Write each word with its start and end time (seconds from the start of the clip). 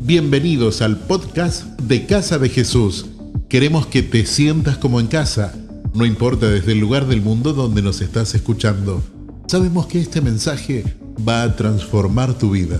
Bienvenidos 0.00 0.80
al 0.80 0.96
podcast 0.96 1.64
de 1.80 2.06
Casa 2.06 2.38
de 2.38 2.48
Jesús. 2.48 3.06
Queremos 3.48 3.88
que 3.88 4.02
te 4.02 4.24
sientas 4.26 4.78
como 4.78 5.00
en 5.00 5.08
casa, 5.08 5.52
no 5.92 6.06
importa 6.06 6.48
desde 6.48 6.72
el 6.72 6.78
lugar 6.78 7.06
del 7.06 7.20
mundo 7.20 7.52
donde 7.52 7.82
nos 7.82 8.00
estás 8.00 8.34
escuchando. 8.34 9.02
Sabemos 9.48 9.88
que 9.88 10.00
este 10.00 10.20
mensaje 10.20 10.84
va 11.28 11.42
a 11.42 11.56
transformar 11.56 12.38
tu 12.38 12.52
vida. 12.52 12.78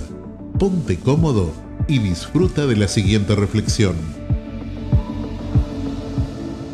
Ponte 0.61 0.97
cómodo 0.97 1.53
y 1.89 1.99
disfruta 1.99 2.67
de 2.67 2.77
la 2.77 2.87
siguiente 2.87 3.35
reflexión. 3.35 3.97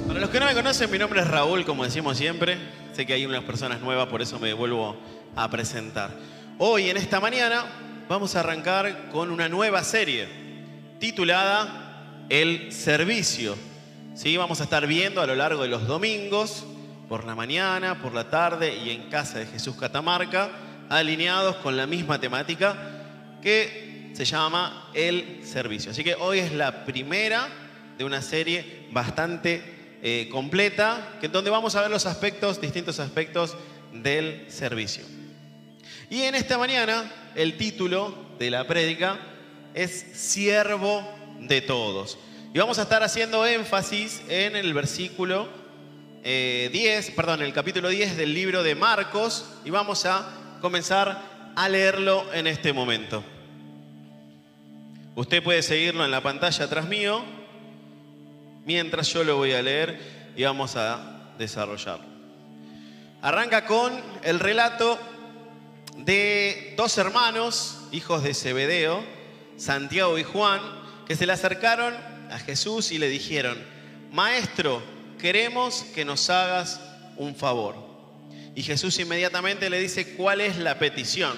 Para 0.06 0.20
los 0.20 0.29
que 0.29 0.40
no 0.40 0.46
me 0.46 0.54
conocen, 0.54 0.90
mi 0.90 0.98
nombre 0.98 1.22
es 1.22 1.26
Raúl, 1.26 1.64
como 1.64 1.84
decimos 1.84 2.18
siempre. 2.18 2.58
Sé 2.92 3.06
que 3.06 3.14
hay 3.14 3.24
unas 3.24 3.45
personas 3.45 3.80
nuevas, 3.80 4.08
por 4.08 4.20
eso 4.20 4.38
me 4.38 4.52
vuelvo 4.52 4.95
a 5.34 5.50
presentar. 5.50 6.11
Hoy, 6.58 6.90
en 6.90 6.98
esta 6.98 7.18
mañana, 7.18 7.64
vamos 8.09 8.36
a 8.36 8.41
arrancar 8.41 9.09
con 9.11 9.30
una 9.30 9.48
nueva 9.48 9.82
serie 9.82 10.29
titulada 10.99 12.25
El 12.29 12.72
Servicio. 12.72 13.57
¿Sí? 14.14 14.36
Vamos 14.36 14.61
a 14.61 14.64
estar 14.64 14.86
viendo 14.86 15.21
a 15.21 15.26
lo 15.26 15.35
largo 15.35 15.62
de 15.62 15.68
los 15.68 15.86
domingos, 15.86 16.64
por 17.09 17.25
la 17.25 17.35
mañana, 17.35 18.00
por 18.00 18.14
la 18.14 18.31
tarde 18.31 18.76
y 18.76 18.90
en 18.90 19.11
casa 19.11 19.39
de 19.39 19.46
Jesús 19.46 19.76
Catamarca, 19.76 20.50
alineados 20.89 21.57
con 21.57 21.76
la 21.76 21.86
misma 21.86 22.21
temática 22.21 22.76
que 23.43 24.12
se 24.14 24.25
llama 24.25 24.90
El 24.95 25.40
Servicio. 25.45 25.90
Así 25.90 26.04
que 26.04 26.14
hoy 26.14 26.39
es 26.39 26.53
la 26.53 26.84
primera 26.84 27.48
de 27.98 28.04
una 28.04 28.23
serie 28.23 28.89
bastante 28.93 29.98
eh, 30.03 30.29
completa, 30.31 31.17
que 31.21 31.29
donde 31.29 31.50
vamos 31.50 31.75
a 31.75 31.81
ver 31.81 31.90
los 31.90 32.06
aspectos, 32.06 32.61
distintos 32.61 33.00
aspectos 33.00 33.56
del 33.92 34.50
servicio. 34.50 35.05
Y 36.14 36.23
en 36.23 36.36
esta 36.36 36.59
mañana 36.59 37.11
el 37.34 37.56
título 37.56 38.14
de 38.39 38.48
la 38.48 38.69
prédica 38.69 39.19
es 39.75 39.91
siervo 40.12 41.05
de 41.41 41.61
todos. 41.61 42.19
Y 42.55 42.59
vamos 42.61 42.78
a 42.78 42.83
estar 42.83 43.03
haciendo 43.03 43.45
énfasis 43.45 44.23
en 44.29 44.55
el 44.55 44.73
versículo 44.75 45.48
10, 46.23 46.23
eh, 46.23 47.12
perdón, 47.17 47.43
el 47.43 47.53
capítulo 47.53 47.89
10 47.89 48.17
del 48.17 48.33
libro 48.33 48.62
de 48.62 48.77
Marcos 48.77 49.56
y 49.65 49.71
vamos 49.71 50.06
a 50.06 50.59
comenzar 50.61 51.21
a 51.56 51.69
leerlo 51.69 52.33
en 52.33 52.47
este 52.47 52.73
momento. 52.73 53.25
Usted 55.17 55.43
puede 55.43 55.62
seguirlo 55.62 56.05
en 56.05 56.12
la 56.12 56.23
pantalla 56.23 56.65
atrás 56.65 56.87
mío 56.87 57.25
mientras 58.65 59.12
yo 59.12 59.25
lo 59.25 59.37
voy 59.37 59.51
a 59.51 59.62
leer 59.62 59.99
y 60.37 60.45
vamos 60.45 60.77
a 60.77 61.33
desarrollarlo. 61.39 62.06
Arranca 63.21 63.65
con 63.65 63.93
el 64.23 64.39
relato 64.39 64.97
de 66.05 66.74
dos 66.77 66.98
hermanos, 66.98 67.78
hijos 67.92 68.22
de 68.22 68.34
Zebedeo, 68.34 69.05
Santiago 69.56 70.19
y 70.19 70.24
Juan, 70.24 70.60
que 71.06 71.16
se 71.16 71.27
le 71.27 71.33
acercaron 71.33 71.94
a 72.30 72.38
Jesús 72.38 72.92
y 72.92 72.98
le 72.98 73.08
dijeron, 73.08 73.58
Maestro, 74.12 74.82
queremos 75.19 75.84
que 75.94 76.05
nos 76.05 76.28
hagas 76.30 76.80
un 77.16 77.34
favor. 77.34 77.77
Y 78.55 78.62
Jesús 78.62 78.98
inmediatamente 78.98 79.70
le 79.70 79.78
dice, 79.78 80.14
¿cuál 80.14 80.41
es 80.41 80.56
la 80.56 80.78
petición? 80.78 81.36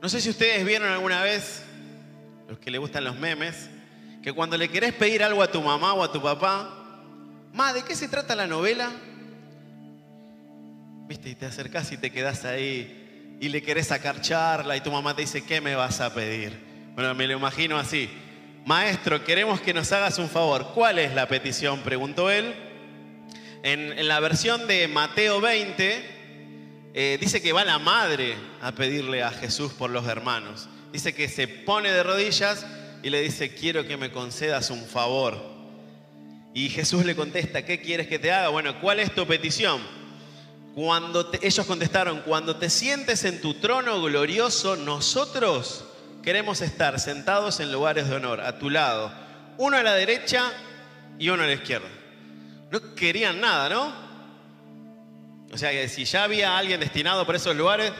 No 0.00 0.08
sé 0.08 0.20
si 0.20 0.30
ustedes 0.30 0.64
vieron 0.64 0.90
alguna 0.90 1.22
vez, 1.22 1.62
los 2.48 2.58
que 2.58 2.70
le 2.70 2.78
gustan 2.78 3.04
los 3.04 3.16
memes, 3.16 3.68
que 4.22 4.32
cuando 4.32 4.56
le 4.56 4.68
querés 4.68 4.92
pedir 4.92 5.22
algo 5.22 5.42
a 5.42 5.50
tu 5.50 5.60
mamá 5.62 5.94
o 5.94 6.02
a 6.02 6.12
tu 6.12 6.22
papá, 6.22 6.82
Ma, 7.56 7.72
¿de 7.72 7.82
qué 7.84 7.94
se 7.94 8.08
trata 8.08 8.36
la 8.36 8.46
novela? 8.46 8.92
Viste, 11.08 11.30
y 11.30 11.34
te 11.34 11.46
acercás 11.46 11.90
y 11.90 11.96
te 11.96 12.12
quedás 12.12 12.44
ahí 12.44 13.05
y 13.40 13.48
le 13.48 13.62
querés 13.62 13.88
sacar 13.88 14.20
charla 14.20 14.76
y 14.76 14.80
tu 14.80 14.90
mamá 14.90 15.14
te 15.14 15.22
dice, 15.22 15.44
¿qué 15.44 15.60
me 15.60 15.74
vas 15.74 16.00
a 16.00 16.14
pedir? 16.14 16.58
Bueno, 16.94 17.14
me 17.14 17.26
lo 17.26 17.34
imagino 17.34 17.76
así. 17.76 18.08
Maestro, 18.64 19.22
queremos 19.22 19.60
que 19.60 19.74
nos 19.74 19.92
hagas 19.92 20.18
un 20.18 20.28
favor. 20.28 20.72
¿Cuál 20.74 20.98
es 20.98 21.14
la 21.14 21.28
petición? 21.28 21.80
Preguntó 21.80 22.30
él. 22.30 22.54
En, 23.62 24.08
la 24.08 24.20
versión 24.20 24.66
de 24.66 24.88
Mateo 24.88 25.40
20, 25.40 26.90
eh, 26.94 27.18
dice 27.20 27.42
que 27.42 27.52
va 27.52 27.64
la 27.64 27.78
madre 27.78 28.34
a 28.62 28.72
pedirle 28.72 29.22
a 29.22 29.30
Jesús 29.30 29.72
por 29.72 29.90
los 29.90 30.06
hermanos. 30.08 30.68
Dice 30.92 31.14
que 31.14 31.28
se 31.28 31.46
pone 31.46 31.90
de 31.92 32.02
rodillas 32.02 32.66
y 33.02 33.10
le 33.10 33.20
dice, 33.20 33.54
quiero 33.54 33.86
que 33.86 33.96
me 33.96 34.10
concedas 34.10 34.70
un 34.70 34.84
favor. 34.86 35.56
Y 36.54 36.70
Jesús 36.70 37.04
le 37.04 37.14
contesta, 37.14 37.64
¿qué 37.64 37.80
quieres 37.80 38.06
que 38.06 38.18
te 38.18 38.32
haga? 38.32 38.48
Bueno, 38.48 38.80
¿cuál 38.80 38.98
es 38.98 39.14
tu 39.14 39.26
petición? 39.26 39.80
Cuando 40.76 41.30
ellos 41.40 41.64
contestaron, 41.64 42.20
cuando 42.20 42.56
te 42.56 42.68
sientes 42.68 43.24
en 43.24 43.40
tu 43.40 43.54
trono 43.54 44.02
glorioso, 44.02 44.76
nosotros 44.76 45.86
queremos 46.22 46.60
estar 46.60 47.00
sentados 47.00 47.60
en 47.60 47.72
lugares 47.72 48.10
de 48.10 48.16
honor, 48.16 48.42
a 48.42 48.58
tu 48.58 48.68
lado, 48.68 49.10
uno 49.56 49.78
a 49.78 49.82
la 49.82 49.94
derecha 49.94 50.52
y 51.18 51.30
uno 51.30 51.44
a 51.44 51.46
la 51.46 51.54
izquierda. 51.54 51.88
No 52.70 52.94
querían 52.94 53.40
nada, 53.40 53.70
¿no? 53.70 53.90
O 55.50 55.56
sea 55.56 55.70
que 55.70 55.88
si 55.88 56.04
ya 56.04 56.24
había 56.24 56.58
alguien 56.58 56.78
destinado 56.78 57.24
para 57.24 57.38
esos 57.38 57.56
lugares, 57.56 57.90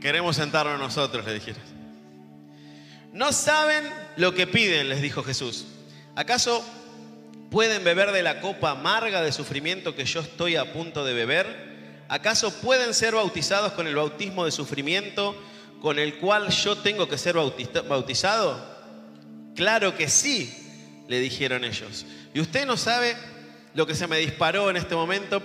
queremos 0.00 0.36
sentarnos 0.36 0.80
nosotros, 0.80 1.26
le 1.26 1.34
dijeron. 1.34 1.60
No 3.12 3.32
saben 3.32 3.84
lo 4.16 4.34
que 4.34 4.46
piden, 4.46 4.88
les 4.88 5.02
dijo 5.02 5.22
Jesús. 5.22 5.66
¿Acaso 6.16 6.64
pueden 7.50 7.82
beber 7.84 8.12
de 8.12 8.22
la 8.22 8.40
copa 8.40 8.70
amarga 8.70 9.22
de 9.22 9.32
sufrimiento 9.32 9.94
que 9.94 10.04
yo 10.04 10.20
estoy 10.20 10.56
a 10.56 10.72
punto 10.72 11.04
de 11.04 11.14
beber? 11.14 11.70
¿Acaso 12.08 12.52
pueden 12.60 12.94
ser 12.94 13.14
bautizados 13.14 13.72
con 13.72 13.86
el 13.86 13.94
bautismo 13.94 14.44
de 14.44 14.50
sufrimiento 14.50 15.36
con 15.80 15.98
el 15.98 16.18
cual 16.18 16.48
yo 16.50 16.76
tengo 16.76 17.08
que 17.08 17.18
ser 17.18 17.34
bautizado? 17.34 18.64
Claro 19.54 19.96
que 19.96 20.08
sí, 20.08 20.52
le 21.08 21.20
dijeron 21.20 21.64
ellos. 21.64 22.06
Y 22.32 22.40
usted 22.40 22.66
no 22.66 22.76
sabe 22.76 23.16
lo 23.74 23.86
que 23.86 23.94
se 23.94 24.06
me 24.06 24.18
disparó 24.18 24.70
en 24.70 24.76
este 24.76 24.94
momento. 24.94 25.42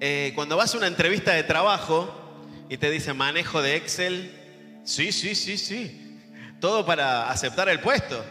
Eh, 0.00 0.32
cuando 0.34 0.56
vas 0.56 0.74
a 0.74 0.78
una 0.78 0.86
entrevista 0.86 1.32
de 1.32 1.42
trabajo 1.42 2.44
y 2.68 2.76
te 2.76 2.90
dice 2.90 3.12
manejo 3.12 3.62
de 3.62 3.76
Excel, 3.76 4.30
sí, 4.84 5.12
sí, 5.12 5.34
sí, 5.34 5.56
sí. 5.56 6.20
Todo 6.60 6.84
para 6.84 7.30
aceptar 7.30 7.68
el 7.68 7.80
puesto. 7.80 8.24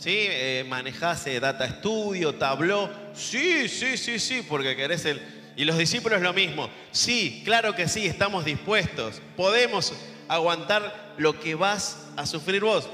¿Sí? 0.00 0.16
Eh, 0.16 0.64
manejás 0.66 1.26
eh, 1.26 1.38
Data 1.40 1.68
Studio, 1.68 2.34
Tableau. 2.34 2.88
Sí, 3.12 3.68
sí, 3.68 3.98
sí, 3.98 4.18
sí, 4.18 4.42
porque 4.48 4.74
querés 4.74 5.04
el... 5.04 5.20
Y 5.58 5.66
los 5.66 5.76
discípulos 5.76 6.22
lo 6.22 6.32
mismo. 6.32 6.70
Sí, 6.90 7.42
claro 7.44 7.74
que 7.76 7.86
sí, 7.86 8.06
estamos 8.06 8.46
dispuestos. 8.46 9.20
Podemos 9.36 9.92
aguantar 10.26 11.12
lo 11.18 11.38
que 11.38 11.54
vas 11.54 12.06
a 12.16 12.24
sufrir 12.24 12.62
vos. 12.62 12.88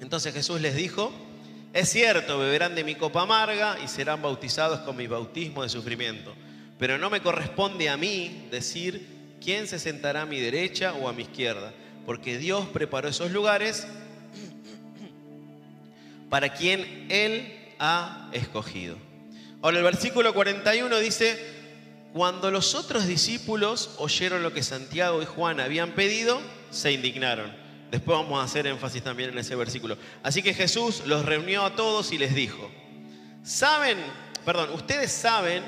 Entonces 0.00 0.32
Jesús 0.32 0.62
les 0.62 0.74
dijo, 0.74 1.12
es 1.74 1.90
cierto, 1.90 2.38
beberán 2.38 2.74
de 2.74 2.84
mi 2.84 2.94
copa 2.94 3.20
amarga 3.20 3.76
y 3.84 3.88
serán 3.88 4.22
bautizados 4.22 4.80
con 4.80 4.96
mi 4.96 5.06
bautismo 5.06 5.62
de 5.62 5.68
sufrimiento, 5.68 6.34
pero 6.78 6.96
no 6.96 7.10
me 7.10 7.20
corresponde 7.20 7.90
a 7.90 7.98
mí 7.98 8.48
decir 8.50 9.36
quién 9.44 9.66
se 9.66 9.78
sentará 9.78 10.22
a 10.22 10.26
mi 10.26 10.40
derecha 10.40 10.94
o 10.94 11.06
a 11.06 11.12
mi 11.12 11.24
izquierda, 11.24 11.74
porque 12.06 12.38
Dios 12.38 12.66
preparó 12.72 13.08
esos 13.08 13.30
lugares 13.30 13.86
para 16.30 16.54
quien 16.54 17.06
Él 17.10 17.74
ha 17.78 18.30
escogido. 18.32 18.96
Ahora 19.60 19.78
el 19.78 19.84
versículo 19.84 20.32
41 20.32 20.98
dice, 21.00 21.38
cuando 22.14 22.50
los 22.50 22.74
otros 22.74 23.06
discípulos 23.06 23.90
oyeron 23.98 24.42
lo 24.42 24.54
que 24.54 24.62
Santiago 24.62 25.20
y 25.22 25.26
Juan 25.26 25.60
habían 25.60 25.92
pedido, 25.92 26.40
se 26.70 26.92
indignaron. 26.92 27.52
Después 27.90 28.18
vamos 28.18 28.40
a 28.40 28.44
hacer 28.44 28.66
énfasis 28.66 29.02
también 29.02 29.30
en 29.30 29.38
ese 29.38 29.56
versículo. 29.56 29.98
Así 30.22 30.42
que 30.42 30.54
Jesús 30.54 31.02
los 31.06 31.24
reunió 31.24 31.64
a 31.64 31.74
todos 31.74 32.12
y 32.12 32.18
les 32.18 32.34
dijo, 32.34 32.70
saben, 33.42 33.98
perdón, 34.44 34.70
ustedes 34.72 35.12
saben 35.12 35.62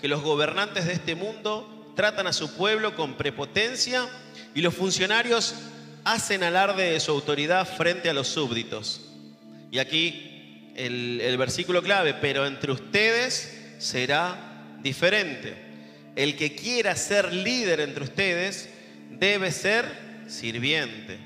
que 0.00 0.08
los 0.08 0.22
gobernantes 0.22 0.86
de 0.86 0.94
este 0.94 1.14
mundo 1.14 1.92
tratan 1.94 2.26
a 2.26 2.32
su 2.32 2.54
pueblo 2.56 2.96
con 2.96 3.14
prepotencia 3.14 4.06
y 4.54 4.62
los 4.62 4.74
funcionarios 4.74 5.54
hacen 6.04 6.42
alarde 6.42 6.90
de 6.90 7.00
su 7.00 7.12
autoridad 7.12 7.66
frente 7.66 8.08
a 8.08 8.14
los 8.14 8.28
súbditos. 8.28 9.05
Y 9.70 9.78
aquí 9.78 10.72
el, 10.76 11.36
versículo 11.38 11.82
clave, 11.82 12.14
pero 12.14 12.46
entre 12.46 12.72
ustedes 12.72 13.56
será 13.78 14.78
diferente. 14.82 15.54
El 16.14 16.36
que 16.36 16.54
quiera 16.54 16.94
ser 16.96 17.32
líder 17.32 17.80
entre 17.80 18.04
ustedes 18.04 18.68
debe 19.10 19.50
ser 19.50 19.84
sirviente. 20.26 21.18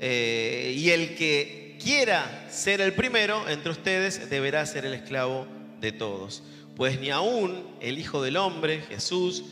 Eh, 0.00 0.74
y 0.76 0.90
el 0.90 1.14
que 1.14 1.78
quiera 1.82 2.46
ser 2.50 2.80
el 2.80 2.92
primero 2.92 3.48
entre 3.48 3.70
ustedes 3.70 4.28
deberá 4.30 4.64
ser 4.66 4.84
el 4.84 4.94
esclavo 4.94 5.46
de 5.80 5.92
todos. 5.92 6.42
Pues 6.76 7.00
ni 7.00 7.10
aún 7.10 7.76
el 7.80 7.98
Hijo 7.98 8.22
del 8.22 8.36
Hombre, 8.36 8.82
Jesús, 8.88 9.44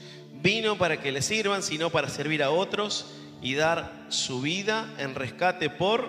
vino 0.43 0.79
para 0.79 1.00
que 1.00 1.12
le 1.12 1.23
sirvan, 1.23 1.62
sino 1.62 1.91
para 1.91 2.08
servir 2.08 2.43
a 2.43 2.50
otros 2.50 3.06
y 3.43 3.55
dar 3.55 4.06
su 4.08 4.41
vida 4.41 4.93
en 4.99 5.14
rescate 5.14 5.70
por 5.70 6.08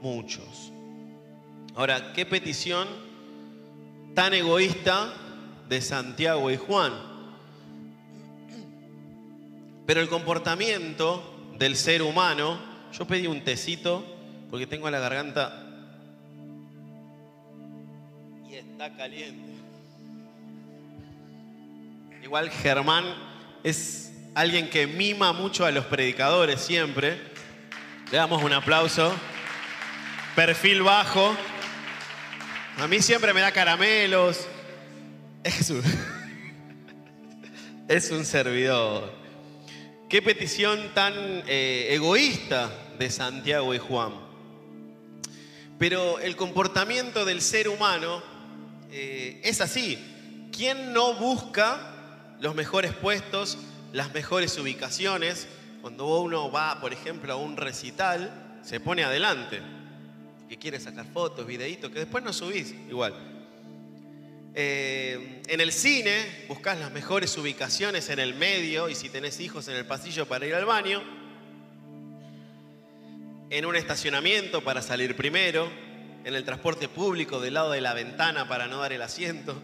muchos. 0.00 0.71
Ahora, 1.74 2.12
qué 2.12 2.26
petición 2.26 2.86
tan 4.14 4.34
egoísta 4.34 5.14
de 5.68 5.80
Santiago 5.80 6.50
y 6.50 6.56
Juan. 6.56 6.92
Pero 9.86 10.00
el 10.00 10.08
comportamiento 10.08 11.52
del 11.58 11.76
ser 11.76 12.02
humano, 12.02 12.58
yo 12.92 13.06
pedí 13.06 13.26
un 13.26 13.42
tecito 13.42 14.04
porque 14.50 14.66
tengo 14.66 14.90
la 14.90 14.98
garganta 14.98 15.66
y 18.48 18.54
está 18.54 18.94
caliente. 18.94 19.52
Igual 22.22 22.50
Germán 22.50 23.04
es 23.64 24.12
alguien 24.34 24.68
que 24.68 24.86
mima 24.86 25.32
mucho 25.32 25.64
a 25.64 25.70
los 25.70 25.86
predicadores 25.86 26.60
siempre. 26.60 27.18
Le 28.10 28.18
damos 28.18 28.42
un 28.42 28.52
aplauso. 28.52 29.12
Perfil 30.36 30.82
bajo. 30.82 31.34
A 32.78 32.86
mí 32.86 33.02
siempre 33.02 33.34
me 33.34 33.42
da 33.42 33.52
caramelos. 33.52 34.46
Es 35.44 35.68
un, 35.70 35.82
es 37.88 38.10
un 38.10 38.24
servidor. 38.24 39.12
Qué 40.08 40.22
petición 40.22 40.92
tan 40.94 41.14
eh, 41.46 41.88
egoísta 41.90 42.70
de 42.98 43.10
Santiago 43.10 43.74
y 43.74 43.78
Juan. 43.78 44.14
Pero 45.78 46.18
el 46.18 46.34
comportamiento 46.34 47.24
del 47.24 47.42
ser 47.42 47.68
humano 47.68 48.22
eh, 48.90 49.40
es 49.44 49.60
así. 49.60 49.98
¿Quién 50.50 50.92
no 50.92 51.14
busca 51.14 52.36
los 52.40 52.54
mejores 52.54 52.92
puestos, 52.94 53.58
las 53.92 54.14
mejores 54.14 54.56
ubicaciones? 54.58 55.46
Cuando 55.82 56.06
uno 56.20 56.50
va, 56.50 56.80
por 56.80 56.92
ejemplo, 56.92 57.32
a 57.32 57.36
un 57.36 57.56
recital, 57.56 58.60
se 58.62 58.80
pone 58.80 59.04
adelante. 59.04 59.60
Que 60.52 60.58
quiere 60.58 60.78
sacar 60.78 61.06
fotos, 61.06 61.46
videitos, 61.46 61.90
que 61.90 62.00
después 62.00 62.22
no 62.22 62.30
subís 62.30 62.74
igual. 62.90 63.14
Eh, 64.54 65.40
en 65.48 65.60
el 65.62 65.72
cine 65.72 66.44
buscas 66.46 66.78
las 66.78 66.92
mejores 66.92 67.38
ubicaciones 67.38 68.10
en 68.10 68.18
el 68.18 68.34
medio 68.34 68.90
y 68.90 68.94
si 68.94 69.08
tenés 69.08 69.40
hijos 69.40 69.66
en 69.68 69.76
el 69.76 69.86
pasillo 69.86 70.26
para 70.26 70.46
ir 70.46 70.54
al 70.54 70.66
baño. 70.66 71.02
En 73.48 73.64
un 73.64 73.76
estacionamiento 73.76 74.62
para 74.62 74.82
salir 74.82 75.16
primero. 75.16 75.70
En 76.22 76.34
el 76.34 76.44
transporte 76.44 76.86
público 76.86 77.40
del 77.40 77.54
lado 77.54 77.70
de 77.70 77.80
la 77.80 77.94
ventana 77.94 78.46
para 78.46 78.66
no 78.66 78.76
dar 78.76 78.92
el 78.92 79.00
asiento. 79.00 79.58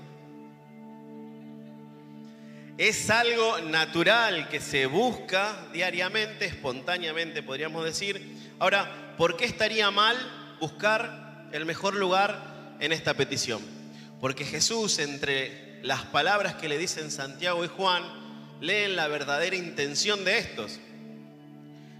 Es 2.78 3.10
algo 3.10 3.60
natural 3.60 4.48
que 4.48 4.58
se 4.58 4.86
busca 4.86 5.68
diariamente, 5.70 6.46
espontáneamente 6.46 7.42
podríamos 7.42 7.84
decir. 7.84 8.54
Ahora, 8.58 9.14
¿por 9.18 9.36
qué 9.36 9.44
estaría 9.44 9.90
mal 9.90 10.16
buscar 10.58 11.48
el 11.52 11.64
mejor 11.64 11.94
lugar 11.94 12.76
en 12.80 12.92
esta 12.92 13.14
petición? 13.14 13.62
Porque 14.20 14.44
Jesús, 14.44 14.98
entre 14.98 15.80
las 15.82 16.04
palabras 16.04 16.54
que 16.54 16.68
le 16.68 16.78
dicen 16.78 17.10
Santiago 17.10 17.64
y 17.64 17.68
Juan, 17.68 18.02
leen 18.60 18.96
la 18.96 19.08
verdadera 19.08 19.56
intención 19.56 20.24
de 20.24 20.38
estos, 20.38 20.80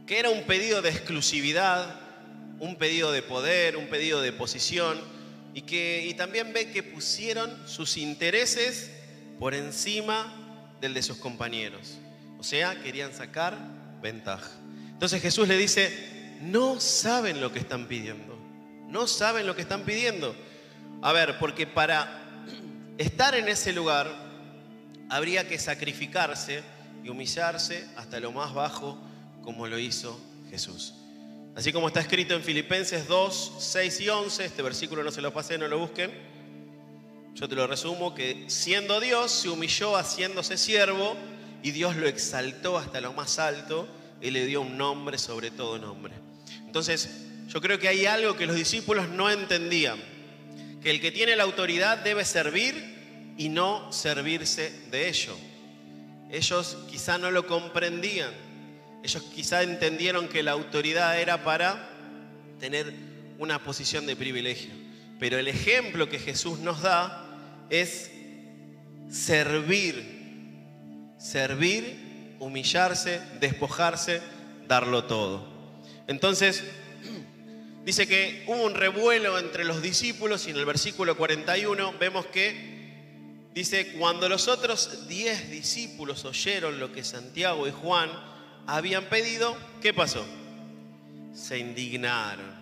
que 0.07 0.19
era 0.19 0.31
un 0.31 0.43
pedido 0.45 0.83
de 0.83 0.91
exclusividad, 0.91 2.01
un 2.59 2.77
pedido 2.77 3.13
de 3.13 3.23
poder, 3.23 3.77
un 3.77 3.87
pedido 3.87 4.21
de 4.21 4.33
posición, 4.33 5.01
y, 5.55 5.63
que, 5.63 6.07
y 6.07 6.15
también 6.15 6.53
ve 6.53 6.71
que 6.71 6.83
pusieron 6.83 7.57
sus 7.67 7.97
intereses 7.97 8.91
por 9.39 9.55
encima 9.55 10.75
del 10.81 10.95
de 10.95 11.03
sus 11.03 11.19
compañeros. 11.19 11.99
O 12.39 12.43
sea, 12.45 12.81
querían 12.83 13.13
sacar 13.13 13.57
ventaja. 14.01 14.51
Entonces 14.93 15.23
Jesús 15.23 15.47
le 15.47 15.57
dice, 15.57 16.39
no 16.41 16.81
saben 16.81 17.41
lo 17.41 17.53
que 17.53 17.59
están 17.59 17.87
pidiendo. 17.87 18.38
No 18.89 19.07
saben 19.07 19.47
lo 19.47 19.55
que 19.55 19.63
están 19.63 19.83
pidiendo. 19.83 20.35
A 21.03 21.13
ver, 21.13 21.39
porque 21.39 21.67
para 21.67 22.23
estar 22.99 23.35
en 23.35 23.49
ese 23.49 23.73
lugar 23.73 24.09
habría 25.09 25.47
que 25.47 25.59
sacrificarse 25.59 26.63
y 27.05 27.09
humillarse 27.09 27.87
hasta 27.97 28.19
lo 28.21 28.33
más 28.33 28.53
bajo 28.53 28.99
como 29.43 29.67
lo 29.67 29.79
hizo 29.79 30.19
Jesús. 30.51 30.95
Así 31.55 31.73
como 31.73 31.89
está 31.89 32.01
escrito 32.01 32.35
en 32.35 32.43
Filipenses 32.43 33.09
2, 33.09 33.57
6 33.59 34.01
y 34.01 34.09
11, 34.09 34.45
este 34.45 34.63
versículo 34.63 35.03
no 35.03 35.11
se 35.11 35.23
lo 35.23 35.33
pasé, 35.33 35.59
no 35.59 35.69
lo 35.69 35.79
busquen. 35.79 36.13
Yo 37.35 37.49
te 37.49 37.55
lo 37.55 37.67
resumo, 37.67 38.15
que 38.15 38.45
siendo 38.49 39.01
Dios 39.01 39.31
se 39.31 39.49
humilló 39.49 39.97
haciéndose 39.97 40.57
siervo 40.57 41.17
y 41.63 41.73
Dios 41.73 41.97
lo 41.97 42.07
exaltó 42.07 42.79
hasta 42.79 43.01
lo 43.01 43.13
más 43.13 43.39
alto 43.39 43.89
y 44.21 44.31
le 44.31 44.45
dio 44.47 44.61
un 44.61 44.77
nombre 44.77 45.19
sobre 45.19 45.51
todo 45.51 45.79
nombre. 45.79 46.15
Entonces, 46.67 47.28
yo 47.49 47.61
creo 47.63 47.79
que 47.79 47.89
hay 47.89 48.05
algo 48.05 48.37
que 48.37 48.47
los 48.47 48.57
discípulos 48.57 49.09
no 49.09 49.31
entendían, 49.31 49.99
que 50.83 50.91
el 50.91 51.01
que 51.01 51.11
tiene 51.11 51.35
la 51.35 51.45
autoridad 51.45 51.99
debe 51.99 52.25
servir 52.25 53.35
y 53.39 53.49
no 53.49 53.91
servirse 53.91 54.71
de 54.91 55.09
ello. 55.09 55.35
Ellos 56.31 56.77
quizá 56.91 57.17
no 57.17 57.31
lo 57.31 57.47
comprendían, 57.47 58.31
ellos 59.03 59.23
quizá 59.35 59.63
entendieron 59.63 60.29
que 60.29 60.43
la 60.43 60.53
autoridad 60.53 61.19
era 61.19 61.43
para 61.43 61.89
tener 62.61 62.93
una 63.39 63.63
posición 63.63 64.07
de 64.07 64.15
privilegio. 64.15 64.71
Pero 65.19 65.39
el 65.39 65.49
ejemplo 65.49 66.09
que 66.09 66.19
Jesús 66.19 66.59
nos 66.59 66.83
da 66.83 67.25
es 67.71 68.11
servir, 69.11 70.05
servir, 71.17 72.37
humillarse, 72.41 73.21
despojarse, 73.41 74.21
darlo 74.69 75.05
todo. 75.05 75.49
Entonces, 76.07 76.63
dice 77.89 78.07
que 78.07 78.45
hubo 78.47 78.65
un 78.65 78.75
revuelo 78.75 79.39
entre 79.39 79.65
los 79.65 79.81
discípulos 79.81 80.47
y 80.47 80.51
en 80.51 80.59
el 80.59 80.67
versículo 80.67 81.17
41 81.17 81.95
vemos 81.99 82.27
que 82.27 83.49
dice, 83.55 83.93
cuando 83.93 84.29
los 84.29 84.47
otros 84.47 85.09
diez 85.09 85.51
discípulos 85.51 86.27
oyeron 86.27 86.81
lo 86.81 86.93
que 86.93 87.03
Santiago 87.03 87.67
y 87.67 87.71
Juan 87.71 88.11
habían 88.67 89.07
pedido, 89.07 89.57
¿qué 89.81 89.95
pasó? 89.95 90.23
Se 91.33 91.57
indignaron. 91.57 92.55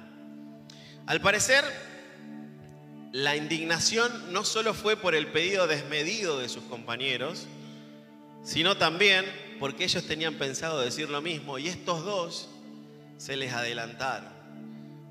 Al 1.08 1.20
parecer, 1.20 1.64
la 3.10 3.34
indignación 3.34 4.32
no 4.32 4.44
solo 4.44 4.74
fue 4.74 4.94
por 4.94 5.16
el 5.16 5.26
pedido 5.26 5.66
desmedido 5.66 6.38
de 6.38 6.48
sus 6.48 6.62
compañeros, 6.62 7.48
sino 8.44 8.76
también 8.76 9.24
porque 9.58 9.82
ellos 9.82 10.06
tenían 10.06 10.36
pensado 10.36 10.80
decir 10.80 11.10
lo 11.10 11.20
mismo 11.20 11.58
y 11.58 11.66
estos 11.66 12.04
dos 12.04 12.48
se 13.18 13.36
les 13.36 13.52
adelantaron. 13.52 14.35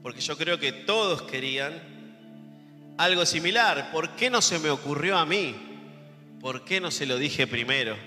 Porque 0.05 0.21
yo 0.21 0.37
creo 0.37 0.59
que 0.59 0.71
todos 0.71 1.23
querían 1.23 1.73
algo 2.95 3.25
similar. 3.25 3.89
¿Por 3.91 4.15
qué 4.15 4.29
no 4.29 4.39
se 4.39 4.59
me 4.59 4.69
ocurrió 4.69 5.17
a 5.17 5.25
mí? 5.25 5.55
¿Por 6.39 6.63
qué 6.63 6.79
no 6.79 6.91
se 6.91 7.07
lo 7.07 7.17
dije 7.17 7.47
primero? 7.47 7.97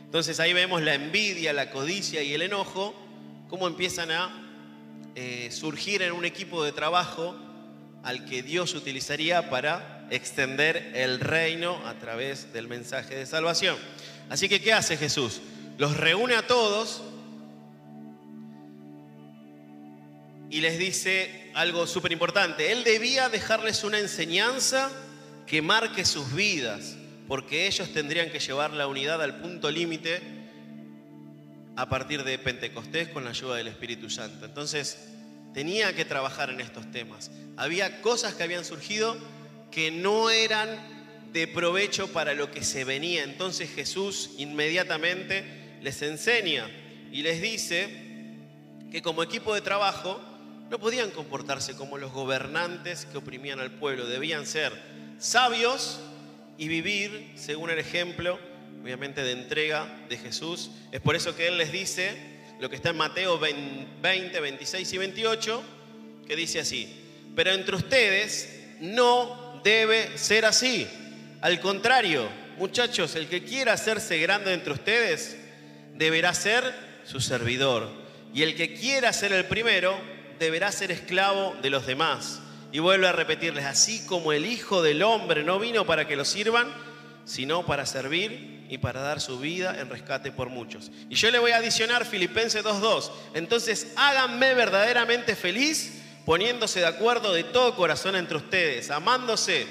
Entonces 0.00 0.40
ahí 0.40 0.52
vemos 0.52 0.82
la 0.82 0.94
envidia, 0.94 1.52
la 1.52 1.70
codicia 1.70 2.24
y 2.24 2.34
el 2.34 2.42
enojo, 2.42 2.92
cómo 3.48 3.68
empiezan 3.68 4.10
a 4.10 4.32
eh, 5.14 5.48
surgir 5.52 6.02
en 6.02 6.10
un 6.10 6.24
equipo 6.24 6.64
de 6.64 6.72
trabajo 6.72 7.36
al 8.02 8.24
que 8.24 8.42
Dios 8.42 8.74
utilizaría 8.74 9.48
para 9.48 10.08
extender 10.10 10.90
el 10.96 11.20
reino 11.20 11.86
a 11.86 11.94
través 12.00 12.52
del 12.52 12.66
mensaje 12.66 13.14
de 13.14 13.26
salvación. 13.26 13.76
Así 14.28 14.48
que, 14.48 14.60
¿qué 14.60 14.72
hace 14.72 14.96
Jesús? 14.96 15.40
Los 15.76 15.96
reúne 15.96 16.34
a 16.34 16.48
todos 16.48 17.00
y 20.50 20.60
les 20.60 20.78
dice 20.78 21.50
algo 21.54 21.86
súper 21.86 22.12
importante. 22.12 22.72
Él 22.72 22.84
debía 22.84 23.28
dejarles 23.28 23.84
una 23.84 23.98
enseñanza 23.98 24.90
que 25.46 25.62
marque 25.62 26.04
sus 26.04 26.34
vidas, 26.34 26.96
porque 27.26 27.66
ellos 27.66 27.92
tendrían 27.92 28.30
que 28.30 28.40
llevar 28.40 28.72
la 28.72 28.86
unidad 28.86 29.22
al 29.22 29.40
punto 29.40 29.70
límite 29.70 30.20
a 31.76 31.88
partir 31.88 32.24
de 32.24 32.38
Pentecostés 32.38 33.08
con 33.08 33.24
la 33.24 33.30
ayuda 33.30 33.56
del 33.56 33.68
Espíritu 33.68 34.10
Santo. 34.10 34.46
Entonces, 34.46 34.98
tenía 35.54 35.94
que 35.94 36.04
trabajar 36.04 36.50
en 36.50 36.60
estos 36.60 36.90
temas. 36.90 37.30
Había 37.56 38.00
cosas 38.02 38.34
que 38.34 38.42
habían 38.42 38.64
surgido 38.64 39.16
que 39.70 39.90
no 39.90 40.30
eran 40.30 40.68
de 41.32 41.46
provecho 41.46 42.08
para 42.08 42.34
lo 42.34 42.50
que 42.50 42.64
se 42.64 42.84
venía. 42.84 43.24
Entonces 43.24 43.70
Jesús 43.70 44.30
inmediatamente 44.38 45.44
les 45.82 46.00
enseña 46.02 46.68
y 47.12 47.22
les 47.22 47.40
dice 47.40 47.88
que 48.90 49.02
como 49.02 49.22
equipo 49.22 49.54
de 49.54 49.60
trabajo 49.60 50.20
no 50.70 50.78
podían 50.78 51.10
comportarse 51.10 51.74
como 51.74 51.98
los 51.98 52.12
gobernantes 52.12 53.06
que 53.06 53.18
oprimían 53.18 53.60
al 53.60 53.70
pueblo, 53.70 54.06
debían 54.06 54.46
ser 54.46 54.72
sabios 55.18 56.00
y 56.58 56.68
vivir 56.68 57.32
según 57.36 57.70
el 57.70 57.78
ejemplo, 57.78 58.38
obviamente, 58.82 59.22
de 59.22 59.32
entrega 59.32 59.88
de 60.08 60.18
Jesús. 60.18 60.70
Es 60.92 61.00
por 61.00 61.16
eso 61.16 61.34
que 61.34 61.48
Él 61.48 61.56
les 61.56 61.72
dice 61.72 62.16
lo 62.60 62.68
que 62.68 62.76
está 62.76 62.90
en 62.90 62.96
Mateo 62.96 63.38
20, 63.38 64.40
26 64.40 64.92
y 64.92 64.98
28, 64.98 65.62
que 66.26 66.36
dice 66.36 66.60
así, 66.60 67.04
pero 67.34 67.52
entre 67.52 67.76
ustedes 67.76 68.66
no 68.80 69.60
debe 69.64 70.18
ser 70.18 70.44
así. 70.44 70.86
Al 71.40 71.60
contrario, 71.60 72.28
muchachos, 72.58 73.14
el 73.14 73.28
que 73.28 73.44
quiera 73.44 73.72
hacerse 73.72 74.18
grande 74.18 74.52
entre 74.52 74.72
ustedes 74.72 75.38
deberá 75.94 76.34
ser 76.34 76.74
su 77.04 77.20
servidor. 77.20 77.90
Y 78.34 78.42
el 78.42 78.54
que 78.54 78.74
quiera 78.74 79.12
ser 79.12 79.32
el 79.32 79.46
primero 79.46 80.17
deberá 80.38 80.72
ser 80.72 80.90
esclavo 80.90 81.54
de 81.62 81.70
los 81.70 81.86
demás. 81.86 82.40
Y 82.70 82.80
vuelve 82.80 83.08
a 83.08 83.12
repetirles, 83.12 83.64
así 83.64 84.04
como 84.06 84.32
el 84.32 84.44
Hijo 84.44 84.82
del 84.82 85.02
Hombre 85.02 85.42
no 85.42 85.58
vino 85.58 85.86
para 85.86 86.06
que 86.06 86.16
lo 86.16 86.24
sirvan, 86.24 86.68
sino 87.24 87.64
para 87.64 87.86
servir 87.86 88.66
y 88.68 88.78
para 88.78 89.00
dar 89.00 89.20
su 89.20 89.38
vida 89.38 89.80
en 89.80 89.88
rescate 89.88 90.32
por 90.32 90.50
muchos. 90.50 90.90
Y 91.08 91.14
yo 91.14 91.30
le 91.30 91.38
voy 91.38 91.52
a 91.52 91.56
adicionar 91.56 92.04
Filipenses 92.04 92.64
2.2. 92.64 93.10
Entonces 93.34 93.92
háganme 93.96 94.54
verdaderamente 94.54 95.34
feliz 95.34 96.02
poniéndose 96.26 96.80
de 96.80 96.86
acuerdo 96.86 97.32
de 97.32 97.44
todo 97.44 97.74
corazón 97.74 98.14
entre 98.14 98.36
ustedes, 98.36 98.90
amándose 98.90 99.66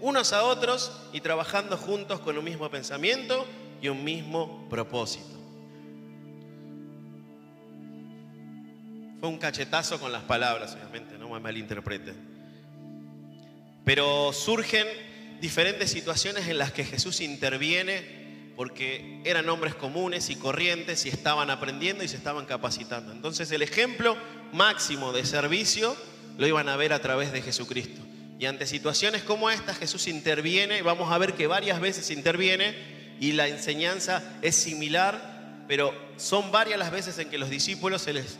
unos 0.00 0.32
a 0.32 0.44
otros 0.44 0.92
y 1.12 1.20
trabajando 1.20 1.76
juntos 1.76 2.20
con 2.20 2.38
un 2.38 2.44
mismo 2.44 2.70
pensamiento 2.70 3.46
y 3.82 3.88
un 3.88 4.02
mismo 4.04 4.66
propósito. 4.70 5.37
Fue 9.20 9.28
un 9.28 9.38
cachetazo 9.38 9.98
con 9.98 10.12
las 10.12 10.22
palabras, 10.22 10.74
obviamente, 10.74 11.18
no 11.18 11.28
me 11.28 11.40
malinterpreten. 11.40 12.14
Pero 13.84 14.32
surgen 14.32 14.86
diferentes 15.40 15.90
situaciones 15.90 16.46
en 16.48 16.58
las 16.58 16.72
que 16.72 16.84
Jesús 16.84 17.20
interviene 17.20 18.18
porque 18.56 19.22
eran 19.24 19.48
hombres 19.48 19.76
comunes 19.76 20.30
y 20.30 20.36
corrientes 20.36 21.06
y 21.06 21.08
estaban 21.08 21.48
aprendiendo 21.48 22.02
y 22.02 22.08
se 22.08 22.16
estaban 22.16 22.44
capacitando. 22.44 23.12
Entonces 23.12 23.52
el 23.52 23.62
ejemplo 23.62 24.16
máximo 24.52 25.12
de 25.12 25.24
servicio 25.24 25.96
lo 26.36 26.46
iban 26.46 26.68
a 26.68 26.76
ver 26.76 26.92
a 26.92 27.00
través 27.00 27.32
de 27.32 27.40
Jesucristo. 27.40 28.02
Y 28.38 28.46
ante 28.46 28.66
situaciones 28.66 29.22
como 29.22 29.48
esta 29.48 29.74
Jesús 29.74 30.08
interviene, 30.08 30.82
vamos 30.82 31.12
a 31.12 31.18
ver 31.18 31.34
que 31.34 31.46
varias 31.46 31.80
veces 31.80 32.10
interviene 32.10 32.74
y 33.20 33.32
la 33.32 33.46
enseñanza 33.46 34.22
es 34.42 34.56
similar, 34.56 35.64
pero 35.68 35.94
son 36.16 36.50
varias 36.50 36.80
las 36.80 36.90
veces 36.90 37.18
en 37.18 37.30
que 37.30 37.38
los 37.38 37.50
discípulos 37.50 38.02
se 38.02 38.12
les 38.12 38.38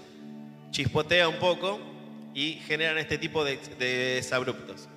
chispotea 0.71 1.29
un 1.29 1.39
poco 1.39 1.81
y 2.35 2.55
generan 2.67 2.99
este 2.99 3.19
tipo 3.19 3.45
de, 3.45 3.57
desabruptos. 3.79 4.89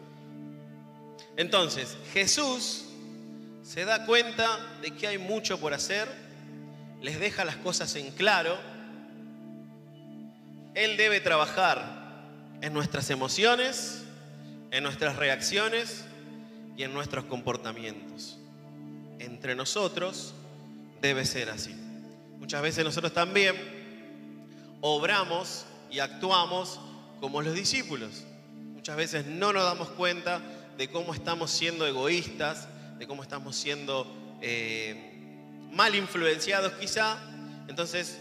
Entonces, 1.37 1.97
Jesús 2.13 2.85
se 3.63 3.85
da 3.85 4.05
cuenta 4.05 4.59
de 4.81 4.91
que 4.91 5.07
hay 5.07 5.17
mucho 5.17 5.59
por 5.59 5.73
hacer, 5.73 6.07
les 7.01 7.19
deja 7.19 7.45
las 7.45 7.55
cosas 7.57 7.95
en 7.95 8.11
claro. 8.11 8.57
Él 10.75 10.97
debe 10.97 11.19
trabajar 11.19 12.27
en 12.61 12.73
nuestras 12.73 13.09
emociones, 13.09 14.03
en 14.71 14.83
nuestras 14.83 15.15
reacciones 15.15 16.05
y 16.77 16.83
en 16.83 16.93
nuestros 16.93 17.25
comportamientos. 17.25 18.37
Entre 19.19 19.55
nosotros 19.55 20.33
debe 21.01 21.25
ser 21.25 21.49
así. 21.49 21.75
Muchas 22.37 22.61
veces 22.61 22.85
nosotros 22.85 23.13
también 23.13 23.80
obramos 24.81 25.65
y 25.89 25.99
actuamos 25.99 26.79
como 27.19 27.41
los 27.41 27.53
discípulos. 27.53 28.23
Muchas 28.73 28.97
veces 28.97 29.25
no 29.25 29.53
nos 29.53 29.63
damos 29.63 29.89
cuenta 29.89 30.41
de 30.77 30.89
cómo 30.89 31.13
estamos 31.13 31.51
siendo 31.51 31.85
egoístas, 31.85 32.67
de 32.97 33.07
cómo 33.07 33.23
estamos 33.23 33.55
siendo 33.55 34.07
eh, 34.41 35.11
mal 35.71 35.95
influenciados 35.95 36.73
quizá. 36.73 37.17
Entonces, 37.67 38.19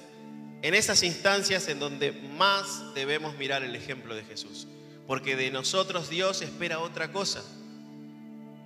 en 0.62 0.74
esas 0.74 1.02
instancias 1.02 1.68
en 1.68 1.78
donde 1.78 2.12
más 2.12 2.94
debemos 2.94 3.36
mirar 3.36 3.62
el 3.62 3.74
ejemplo 3.74 4.14
de 4.14 4.24
Jesús. 4.24 4.66
Porque 5.06 5.34
de 5.34 5.50
nosotros 5.50 6.10
Dios 6.10 6.42
espera 6.42 6.78
otra 6.78 7.10
cosa, 7.10 7.42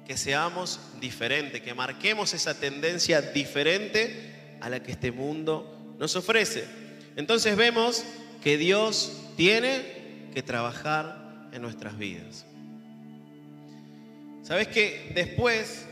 que 0.07 0.17
seamos 0.17 0.81
diferentes, 1.01 1.63
que 1.63 1.73
marquemos 1.73 2.35
esa 2.35 2.59
tendencia 2.59 3.23
diferente 3.23 4.59
a 4.61 4.69
la 4.69 4.83
que 4.83 4.93
este 4.93 5.13
mundo 5.13 5.95
nos 5.99 6.17
ofrece. 6.17 6.84
Entonces 7.17 7.57
vemos 7.57 8.05
que 8.43 8.59
Dios 8.59 9.21
tiene 9.37 10.29
que 10.35 10.43
trabajar 10.43 11.49
en 11.53 11.63
nuestras 11.63 11.97
vidas. 11.97 12.45
¿Sabes 14.43 14.69
que 14.69 15.13
después 15.15 15.87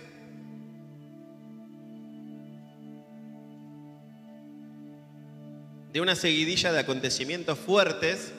de 5.92 6.00
una 6.00 6.16
seguidilla 6.16 6.72
de 6.72 6.80
acontecimientos 6.80 7.58
fuertes 7.58 8.32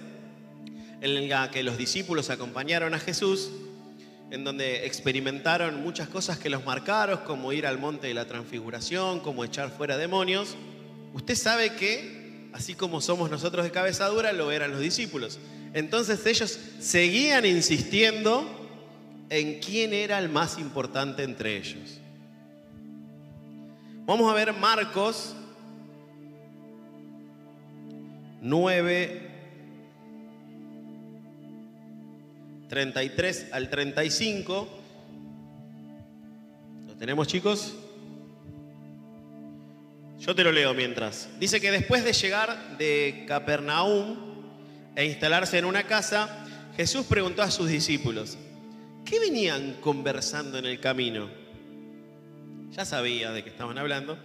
en 1.01 1.29
la 1.29 1.51
que 1.51 1.63
los 1.63 1.77
discípulos 1.77 2.29
acompañaron 2.29 2.93
a 2.93 2.99
Jesús, 2.99 3.51
en 4.31 4.43
donde 4.43 4.85
experimentaron 4.85 5.81
muchas 5.81 6.07
cosas 6.07 6.39
que 6.39 6.49
los 6.49 6.65
marcaron, 6.65 7.19
como 7.25 7.53
ir 7.53 7.67
al 7.67 7.77
monte 7.77 8.07
de 8.07 8.13
la 8.13 8.25
transfiguración, 8.25 9.19
como 9.19 9.43
echar 9.43 9.69
fuera 9.69 9.97
demonios, 9.97 10.55
usted 11.13 11.35
sabe 11.35 11.73
que 11.73 12.22
así 12.53 12.75
como 12.75 13.01
somos 13.01 13.29
nosotros 13.29 13.65
de 13.65 13.71
cabeza 13.71 14.07
dura, 14.07 14.31
lo 14.31 14.51
eran 14.51 14.71
los 14.71 14.79
discípulos. 14.79 15.39
Entonces 15.73 16.25
ellos 16.25 16.59
seguían 16.79 17.45
insistiendo 17.45 18.47
en 19.29 19.59
quién 19.59 19.93
era 19.93 20.19
el 20.19 20.29
más 20.29 20.59
importante 20.59 21.23
entre 21.23 21.57
ellos. 21.57 21.99
Vamos 24.05 24.31
a 24.31 24.35
ver 24.35 24.53
Marcos 24.53 25.35
9, 28.41 29.31
33 32.67 33.47
al 33.53 33.69
35. 33.69 34.67
¿Lo 36.87 36.93
tenemos 36.95 37.27
chicos? 37.27 37.73
Yo 40.25 40.33
te 40.33 40.45
lo 40.45 40.53
leo 40.53 40.73
mientras. 40.73 41.27
Dice 41.37 41.59
que 41.59 41.69
después 41.69 42.05
de 42.05 42.13
llegar 42.13 42.77
de 42.77 43.25
Capernaum 43.27 44.15
e 44.95 45.05
instalarse 45.05 45.57
en 45.57 45.65
una 45.65 45.83
casa, 45.83 46.45
Jesús 46.77 47.05
preguntó 47.07 47.41
a 47.41 47.51
sus 47.51 47.67
discípulos, 47.67 48.37
¿qué 49.03 49.19
venían 49.19 49.73
conversando 49.81 50.57
en 50.57 50.65
el 50.65 50.79
camino? 50.79 51.29
Ya 52.71 52.85
sabía 52.85 53.33
de 53.33 53.43
qué 53.43 53.49
estaban 53.49 53.77
hablando, 53.77 54.17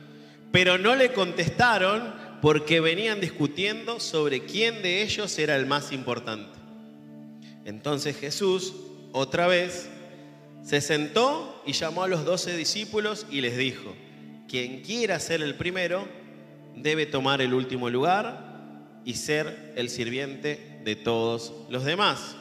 pero 0.53 0.79
no 0.79 0.95
le 0.95 1.13
contestaron 1.13 2.15
porque 2.41 2.79
venían 2.79 3.21
discutiendo 3.21 3.99
sobre 3.99 4.45
quién 4.45 4.83
de 4.83 5.03
ellos 5.03 5.37
era 5.37 5.57
el 5.57 5.67
más 5.67 5.91
importante. 5.91 6.57
Entonces 7.65 8.17
Jesús, 8.17 8.73
otra 9.11 9.49
vez, 9.49 9.91
se 10.63 10.81
sentó 10.81 11.61
y 11.67 11.73
llamó 11.73 12.05
a 12.05 12.09
los 12.09 12.25
doce 12.25 12.57
discípulos 12.57 13.27
y 13.33 13.41
les 13.41 13.57
dijo, 13.57 13.97
quien 14.49 14.81
quiera 14.81 15.21
ser 15.21 15.43
el 15.43 15.55
primero 15.55 16.09
debe 16.75 17.07
tomar 17.07 17.41
el 17.41 17.55
último 17.55 17.91
lugar 17.91 19.01
y 19.05 19.15
ser 19.15 19.73
el 19.77 19.91
sirviente 19.91 20.81
de 20.85 20.97
todos 20.97 21.53
los 21.71 21.85
demás. 21.85 22.37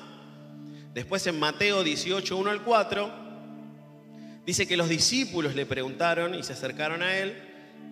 Después 0.93 1.27
en 1.27 1.39
Mateo 1.39 1.83
18, 1.83 2.37
1 2.37 2.49
al 2.49 2.63
4, 2.63 3.11
dice 4.45 4.67
que 4.67 4.77
los 4.77 4.89
discípulos 4.89 5.53
le 5.55 5.65
preguntaron 5.65 6.33
y 6.33 6.43
se 6.43 6.53
acercaron 6.53 7.03
a 7.03 7.17
él, 7.17 7.35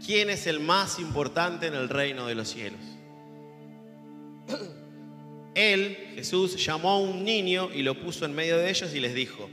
¿quién 0.04 0.30
es 0.30 0.48
el 0.48 0.60
más 0.60 1.00
importante 1.00 1.68
en 1.68 1.76
el 1.76 1.90
reino 1.90 2.26
de 2.26 2.36
los 2.36 2.50
cielos? 2.50 2.80
Él, 5.56 5.98
Jesús, 6.16 6.64
llamó 6.64 6.92
a 6.92 7.00
un 7.00 7.24
niño 7.24 7.70
y 7.74 7.82
lo 7.82 8.00
puso 8.02 8.26
en 8.26 8.36
medio 8.36 8.58
de 8.58 8.70
ellos 8.70 8.94
y 8.94 9.00
les 9.00 9.14
dijo, 9.14 9.50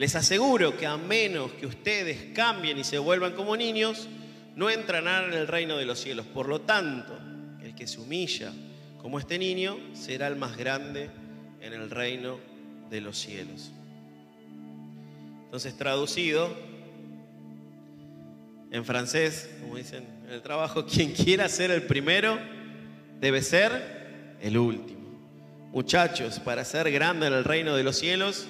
les 0.00 0.14
aseguro 0.16 0.78
que 0.78 0.86
a 0.86 0.96
menos 0.96 1.52
que 1.52 1.66
ustedes 1.66 2.32
cambien 2.34 2.78
y 2.78 2.84
se 2.84 2.98
vuelvan 2.98 3.34
como 3.34 3.54
niños, 3.54 4.08
no 4.56 4.70
entrarán 4.70 5.26
en 5.26 5.34
el 5.34 5.46
reino 5.46 5.76
de 5.76 5.84
los 5.84 6.00
cielos. 6.00 6.24
Por 6.24 6.48
lo 6.48 6.62
tanto, 6.62 7.12
el 7.62 7.74
que 7.74 7.86
se 7.86 8.00
humilla 8.00 8.50
como 9.02 9.18
este 9.18 9.38
niño 9.38 9.76
será 9.92 10.28
el 10.28 10.36
más 10.36 10.56
grande 10.56 11.10
en 11.60 11.74
el 11.74 11.90
reino 11.90 12.38
de 12.88 13.02
los 13.02 13.18
cielos. 13.18 13.72
Entonces, 15.44 15.76
traducido 15.76 16.48
en 18.70 18.86
francés, 18.86 19.50
como 19.60 19.76
dicen 19.76 20.06
en 20.26 20.32
el 20.32 20.40
trabajo, 20.40 20.86
quien 20.90 21.12
quiera 21.12 21.46
ser 21.46 21.70
el 21.70 21.82
primero 21.82 22.38
debe 23.20 23.42
ser 23.42 24.38
el 24.40 24.56
último. 24.56 25.10
Muchachos, 25.72 26.40
para 26.40 26.64
ser 26.64 26.90
grande 26.90 27.26
en 27.26 27.34
el 27.34 27.44
reino 27.44 27.76
de 27.76 27.82
los 27.82 27.98
cielos, 27.98 28.46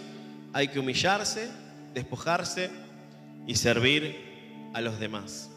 hay 0.53 0.69
que 0.69 0.79
humillarse, 0.79 1.49
despojarse 1.95 2.71
y 3.47 3.55
servir 3.55 4.17
a 4.73 4.81
los 4.81 4.99
demás. 4.99 5.51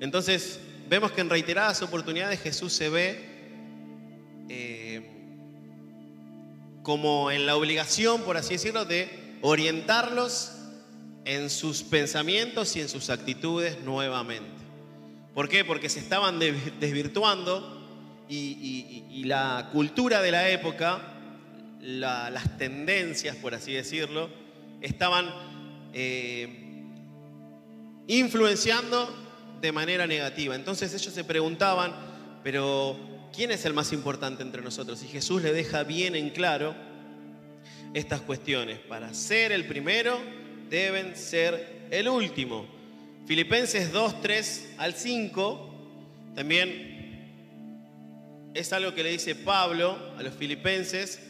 Entonces, 0.00 0.60
vemos 0.88 1.12
que 1.12 1.20
en 1.20 1.30
reiteradas 1.30 1.82
oportunidades 1.82 2.40
Jesús 2.40 2.72
se 2.72 2.88
ve 2.88 3.32
eh, 4.48 5.08
como 6.82 7.30
en 7.30 7.46
la 7.46 7.56
obligación, 7.56 8.22
por 8.22 8.36
así 8.36 8.54
decirlo, 8.54 8.84
de 8.84 9.38
orientarlos 9.40 10.52
en 11.24 11.50
sus 11.50 11.82
pensamientos 11.82 12.74
y 12.76 12.80
en 12.80 12.88
sus 12.88 13.10
actitudes 13.10 13.80
nuevamente. 13.84 14.50
¿Por 15.34 15.48
qué? 15.48 15.64
Porque 15.64 15.88
se 15.88 16.00
estaban 16.00 16.38
desvirtuando 16.38 17.80
y 18.28 19.24
la 19.24 19.68
cultura 19.72 20.22
de 20.22 20.30
la 20.30 20.48
época 20.48 21.12
las 21.82 22.56
tendencias, 22.58 23.36
por 23.36 23.54
así 23.54 23.72
decirlo, 23.72 24.30
estaban 24.80 25.28
eh, 25.92 26.48
influenciando 28.06 29.12
de 29.60 29.72
manera 29.72 30.06
negativa. 30.06 30.54
Entonces 30.54 30.94
ellos 30.94 31.12
se 31.12 31.24
preguntaban, 31.24 31.92
pero 32.44 32.96
¿quién 33.34 33.50
es 33.50 33.64
el 33.64 33.74
más 33.74 33.92
importante 33.92 34.42
entre 34.42 34.62
nosotros? 34.62 35.02
Y 35.02 35.08
Jesús 35.08 35.42
le 35.42 35.52
deja 35.52 35.82
bien 35.82 36.14
en 36.14 36.30
claro 36.30 36.74
estas 37.94 38.20
cuestiones. 38.20 38.78
Para 38.78 39.12
ser 39.12 39.50
el 39.50 39.66
primero, 39.66 40.18
deben 40.70 41.16
ser 41.16 41.88
el 41.90 42.08
último. 42.08 42.66
Filipenses 43.26 43.92
2, 43.92 44.20
3 44.20 44.74
al 44.78 44.94
5 44.94 45.68
también 46.36 46.92
es 48.54 48.72
algo 48.72 48.94
que 48.94 49.02
le 49.02 49.10
dice 49.10 49.34
Pablo 49.34 49.96
a 50.16 50.22
los 50.22 50.34
filipenses 50.34 51.20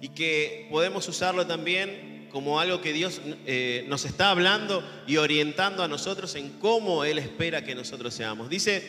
y 0.00 0.08
que 0.08 0.66
podemos 0.70 1.06
usarlo 1.08 1.46
también 1.46 2.28
como 2.30 2.60
algo 2.60 2.80
que 2.80 2.92
Dios 2.92 3.20
eh, 3.46 3.84
nos 3.88 4.04
está 4.04 4.30
hablando 4.30 4.82
y 5.06 5.16
orientando 5.16 5.82
a 5.82 5.88
nosotros 5.88 6.34
en 6.36 6.50
cómo 6.58 7.04
Él 7.04 7.18
espera 7.18 7.64
que 7.64 7.74
nosotros 7.74 8.14
seamos. 8.14 8.48
Dice, 8.48 8.82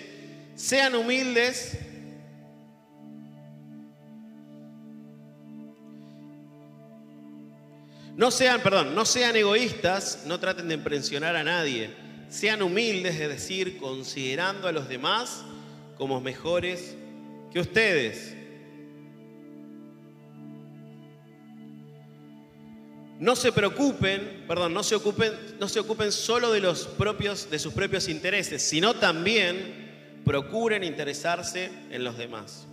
sean 0.55 0.95
humildes. 0.95 1.77
No 8.15 8.29
sean, 8.29 8.61
perdón, 8.61 8.93
no 8.93 9.05
sean 9.05 9.35
egoístas, 9.35 10.23
no 10.25 10.39
traten 10.39 10.67
de 10.67 10.75
impresionar 10.75 11.35
a 11.35 11.43
nadie. 11.43 11.89
Sean 12.29 12.61
humildes, 12.61 13.19
es 13.19 13.29
decir, 13.29 13.77
considerando 13.77 14.67
a 14.67 14.71
los 14.71 14.87
demás 14.87 15.43
como 15.97 16.21
mejores 16.21 16.95
que 17.51 17.59
ustedes. 17.59 18.40
No 23.21 23.35
se 23.35 23.51
preocupen, 23.51 24.45
perdón, 24.47 24.73
no 24.73 24.81
se 24.81 24.95
ocupen, 24.95 25.31
no 25.59 25.69
se 25.69 25.79
ocupen 25.79 26.11
solo 26.11 26.51
de 26.51 26.59
los 26.59 26.87
propios, 26.87 27.51
de 27.51 27.59
sus 27.59 27.71
propios 27.71 28.09
intereses, 28.09 28.63
sino 28.63 28.95
también 28.95 30.21
procuren 30.25 30.83
interesarse 30.83 31.69
en 31.91 32.03
los 32.03 32.17
demás. 32.17 32.65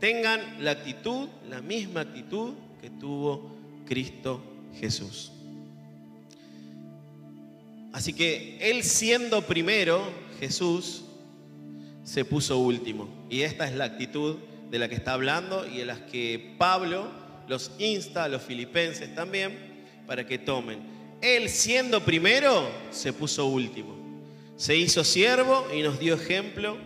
Tengan 0.00 0.64
la 0.64 0.70
actitud, 0.70 1.28
la 1.50 1.60
misma 1.60 2.00
actitud 2.00 2.54
que 2.80 2.88
tuvo 2.88 3.54
Cristo 3.84 4.42
Jesús. 4.80 5.30
Así 7.92 8.14
que 8.14 8.56
Él 8.70 8.82
siendo 8.82 9.42
primero, 9.42 10.02
Jesús 10.40 11.04
se 12.02 12.24
puso 12.24 12.56
último. 12.56 13.26
Y 13.28 13.42
esta 13.42 13.68
es 13.68 13.76
la 13.76 13.84
actitud 13.84 14.36
de 14.70 14.78
la 14.78 14.88
que 14.88 14.94
está 14.94 15.12
hablando 15.12 15.66
y 15.66 15.76
de 15.76 15.84
las 15.84 15.98
que 16.00 16.54
Pablo 16.56 17.25
los 17.48 17.72
insta 17.78 18.24
a 18.24 18.28
los 18.28 18.42
filipenses 18.42 19.14
también 19.14 19.76
para 20.06 20.26
que 20.26 20.38
tomen. 20.38 20.80
Él 21.20 21.48
siendo 21.48 22.04
primero, 22.04 22.68
se 22.90 23.12
puso 23.12 23.46
último. 23.46 23.96
Se 24.56 24.76
hizo 24.76 25.04
siervo 25.04 25.66
y 25.74 25.82
nos 25.82 25.98
dio 25.98 26.14
ejemplo 26.14 26.76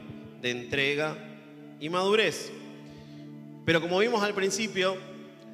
de 0.41 0.51
entrega 0.51 1.17
y 1.79 1.89
madurez. 1.89 2.51
Pero 3.65 3.81
como 3.81 3.99
vimos 3.99 4.23
al 4.23 4.35
principio, 4.35 4.97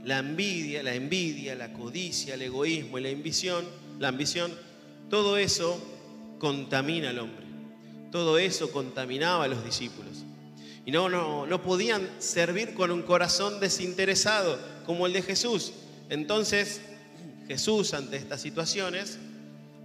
la 0.04 0.18
envidia, 0.18 0.82
la 0.82 0.94
envidia, 0.94 1.54
la 1.54 1.72
codicia, 1.72 2.34
el 2.34 2.42
egoísmo 2.42 2.98
y 2.98 3.02
la 3.02 3.10
ambición, 3.10 3.64
la 3.98 4.08
ambición, 4.08 4.52
todo 5.10 5.36
eso 5.36 5.80
contamina 6.38 7.10
al 7.10 7.18
hombre. 7.18 7.44
Todo 8.12 8.38
eso 8.38 8.70
contaminaba 8.70 9.44
a 9.44 9.48
los 9.48 9.64
discípulos. 9.64 10.24
Y 10.84 10.92
no, 10.92 11.08
no, 11.08 11.46
no 11.46 11.62
podían 11.62 12.08
servir 12.18 12.74
con 12.74 12.92
un 12.92 13.02
corazón 13.02 13.58
desinteresado 13.58 14.58
como 14.86 15.06
el 15.06 15.12
de 15.12 15.22
Jesús. 15.22 15.72
Entonces, 16.08 16.80
Jesús 17.48 17.92
ante 17.92 18.16
estas 18.16 18.40
situaciones 18.40 19.18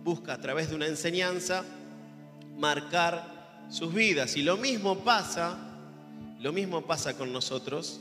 busca 0.04 0.34
a 0.34 0.42
través 0.42 0.70
de 0.70 0.76
una 0.76 0.88
enseñanza 0.88 1.66
marcar 2.58 3.66
sus 3.70 3.94
vidas. 3.94 4.36
Y 4.38 4.44
lo 4.44 4.58
mismo 4.58 5.00
pasa, 5.00 5.58
lo 6.40 6.54
mismo 6.54 6.84
pasa 6.84 7.18
con 7.18 7.34
nosotros. 7.34 8.00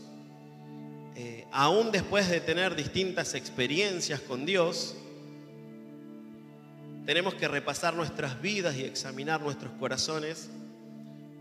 Eh, 1.16 1.46
aún 1.50 1.90
después 1.90 2.28
de 2.28 2.40
tener 2.40 2.76
distintas 2.76 3.34
experiencias 3.34 4.20
con 4.20 4.46
Dios, 4.46 4.94
tenemos 7.06 7.34
que 7.34 7.48
repasar 7.48 7.94
nuestras 7.94 8.40
vidas 8.40 8.76
y 8.76 8.84
examinar 8.84 9.40
nuestros 9.40 9.72
corazones 9.80 10.50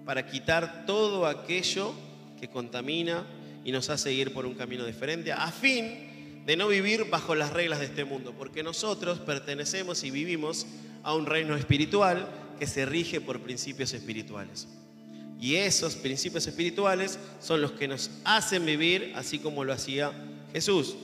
para 0.06 0.25
quitar 0.25 0.86
todo 0.86 1.28
aquello 1.28 1.94
que 2.39 2.50
contamina 2.50 3.25
y 3.63 3.72
nos 3.72 3.89
hace 3.89 4.13
ir 4.13 4.34
por 4.34 4.46
un 4.46 4.56
camino 4.56 4.86
diferente, 4.86 5.32
a 5.32 5.51
fin 5.51 6.44
de 6.46 6.56
no 6.58 6.68
vivir 6.68 7.06
bajo 7.10 7.36
las 7.36 7.52
reglas 7.52 7.80
de 7.80 7.86
este 7.86 8.06
mundo, 8.06 8.34
porque 8.38 8.63
nosotros 8.63 9.19
pertenecemos 9.19 10.04
y 10.04 10.12
vivimos 10.12 10.65
a 11.04 11.13
un 11.13 11.26
reino 11.26 11.56
espiritual 11.56 12.28
que 12.58 12.67
se 12.67 12.86
rige 12.86 13.22
por 13.22 13.41
principios 13.41 13.93
espirituales. 13.93 14.67
Y 15.39 15.56
esos 15.56 15.95
principios 15.95 16.48
espirituales 16.48 17.17
son 17.39 17.62
los 17.62 17.72
que 17.72 17.88
nos 17.88 18.12
hacen 18.26 18.65
vivir 18.65 19.13
así 19.15 19.39
como 19.39 19.63
lo 19.63 19.72
hacía 19.72 20.12
Jesús. 20.52 20.95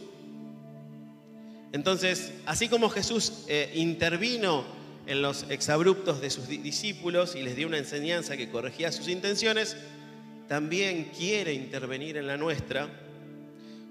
Entonces, 1.72 2.32
así 2.46 2.68
como 2.68 2.89
Jesús 2.89 3.44
eh, 3.48 3.72
intervino 3.76 4.65
en 5.08 5.22
los 5.22 5.46
exabruptos 5.50 6.22
de 6.22 6.30
sus 6.30 6.48
discípulos 6.48 7.36
y 7.36 7.44
les 7.44 7.56
dio 7.56 7.68
una 7.68 7.78
enseñanza 7.78 8.38
que 8.38 8.50
corregía 8.50 8.91
sus 8.91 9.08
intenciones, 9.08 9.78
también 10.48 11.12
quiere 11.18 11.54
intervenir 11.54 12.18
en 12.18 12.28
la 12.28 12.38
nuestra 12.38 12.88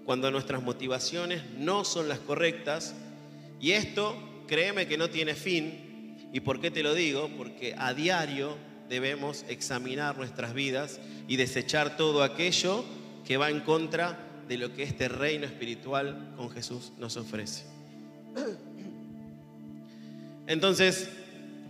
cuando 0.05 0.31
nuestras 0.31 0.63
motivaciones 0.63 1.43
no 1.59 1.85
son 1.85 2.09
las 2.09 2.19
correctas. 2.21 2.95
Y 3.61 3.73
esto, 3.73 4.17
créeme 4.47 4.87
que 4.87 4.99
no 4.99 5.11
tiene 5.11 5.35
fin. 5.35 6.29
¿Y 6.33 6.41
por 6.41 6.61
qué 6.61 6.71
te 6.71 6.83
lo 6.83 6.95
digo? 6.95 7.31
Porque 7.37 7.75
a 7.79 7.95
diario 7.95 8.57
debemos 8.89 9.45
examinar 9.49 10.17
nuestras 10.17 10.55
vidas 10.55 11.01
y 11.27 11.37
desechar 11.37 11.97
todo 11.97 12.23
aquello 12.23 12.85
que 13.25 13.37
va 13.37 13.51
en 13.51 13.61
contra 13.61 14.19
de 14.47 14.59
lo 14.59 14.75
que 14.75 14.83
este 14.83 15.09
reino 15.09 15.47
espiritual 15.47 16.35
con 16.37 16.51
Jesús 16.51 16.93
nos 16.99 17.17
ofrece. 17.17 17.65
Entonces, 20.47 21.09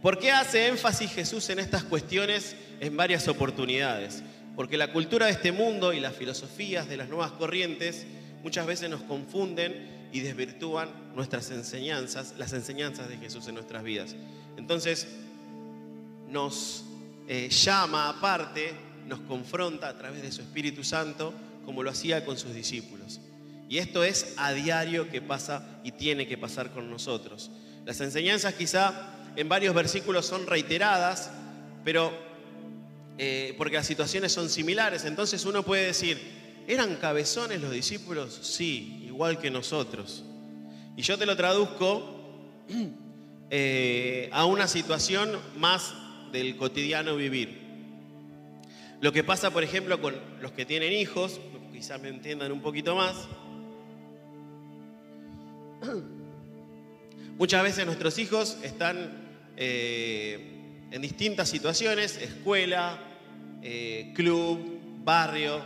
¿por 0.02 0.18
qué 0.18 0.32
hace 0.32 0.66
énfasis 0.66 1.12
Jesús 1.12 1.48
en 1.50 1.60
estas 1.60 1.84
cuestiones 1.84 2.56
en 2.80 2.96
varias 2.96 3.28
oportunidades? 3.28 4.22
Porque 4.56 4.76
la 4.76 4.92
cultura 4.92 5.26
de 5.26 5.32
este 5.32 5.52
mundo 5.52 5.92
y 5.92 6.00
las 6.00 6.14
filosofías 6.14 6.88
de 6.88 6.96
las 6.96 7.08
nuevas 7.08 7.32
corrientes 7.32 8.06
muchas 8.42 8.66
veces 8.66 8.90
nos 8.90 9.02
confunden 9.02 10.08
y 10.12 10.20
desvirtúan 10.20 10.88
nuestras 11.14 11.50
enseñanzas, 11.50 12.34
las 12.38 12.52
enseñanzas 12.52 13.08
de 13.08 13.16
Jesús 13.16 13.48
en 13.48 13.54
nuestras 13.56 13.82
vidas. 13.82 14.14
Entonces, 14.56 15.08
nos 16.28 16.84
eh, 17.26 17.48
llama 17.48 18.08
aparte, 18.08 18.72
nos 19.06 19.20
confronta 19.20 19.88
a 19.88 19.98
través 19.98 20.22
de 20.22 20.30
su 20.30 20.42
Espíritu 20.42 20.84
Santo, 20.84 21.34
como 21.64 21.82
lo 21.82 21.90
hacía 21.90 22.24
con 22.24 22.36
sus 22.38 22.54
discípulos. 22.54 23.20
Y 23.68 23.78
esto 23.78 24.04
es 24.04 24.34
a 24.36 24.52
diario 24.52 25.10
que 25.10 25.22
pasa 25.22 25.80
y 25.82 25.92
tiene 25.92 26.28
que 26.28 26.38
pasar 26.38 26.70
con 26.70 26.90
nosotros. 26.90 27.50
Las 27.84 28.00
enseñanzas 28.00 28.54
quizá 28.54 29.10
en 29.36 29.48
varios 29.48 29.74
versículos 29.74 30.26
son 30.26 30.46
reiteradas, 30.46 31.30
pero 31.84 32.12
eh, 33.18 33.54
porque 33.56 33.76
las 33.76 33.86
situaciones 33.86 34.32
son 34.32 34.48
similares, 34.48 35.04
entonces 35.04 35.44
uno 35.44 35.62
puede 35.62 35.86
decir, 35.86 36.20
¿eran 36.66 36.96
cabezones 36.96 37.60
los 37.60 37.70
discípulos? 37.70 38.38
Sí, 38.42 39.04
igual 39.06 39.38
que 39.38 39.50
nosotros. 39.50 40.24
Y 40.96 41.02
yo 41.02 41.18
te 41.18 41.26
lo 41.26 41.36
traduzco 41.36 42.62
eh, 43.50 44.28
a 44.32 44.44
una 44.44 44.66
situación 44.68 45.38
más 45.56 45.94
del 46.32 46.56
cotidiano 46.56 47.16
vivir. 47.16 47.62
Lo 49.00 49.12
que 49.12 49.22
pasa, 49.22 49.50
por 49.50 49.62
ejemplo, 49.62 50.00
con 50.00 50.14
los 50.40 50.52
que 50.52 50.64
tienen 50.64 50.92
hijos, 50.92 51.40
quizás 51.72 52.00
me 52.00 52.08
entiendan 52.08 52.52
un 52.52 52.62
poquito 52.62 52.96
más, 52.96 53.14
Muchas 57.36 57.64
veces 57.64 57.84
nuestros 57.84 58.18
hijos 58.18 58.56
están 58.62 59.10
eh, 59.56 60.53
en 60.94 61.02
distintas 61.02 61.48
situaciones, 61.48 62.18
escuela, 62.18 62.96
eh, 63.62 64.12
club, 64.14 64.78
barrio, 65.02 65.60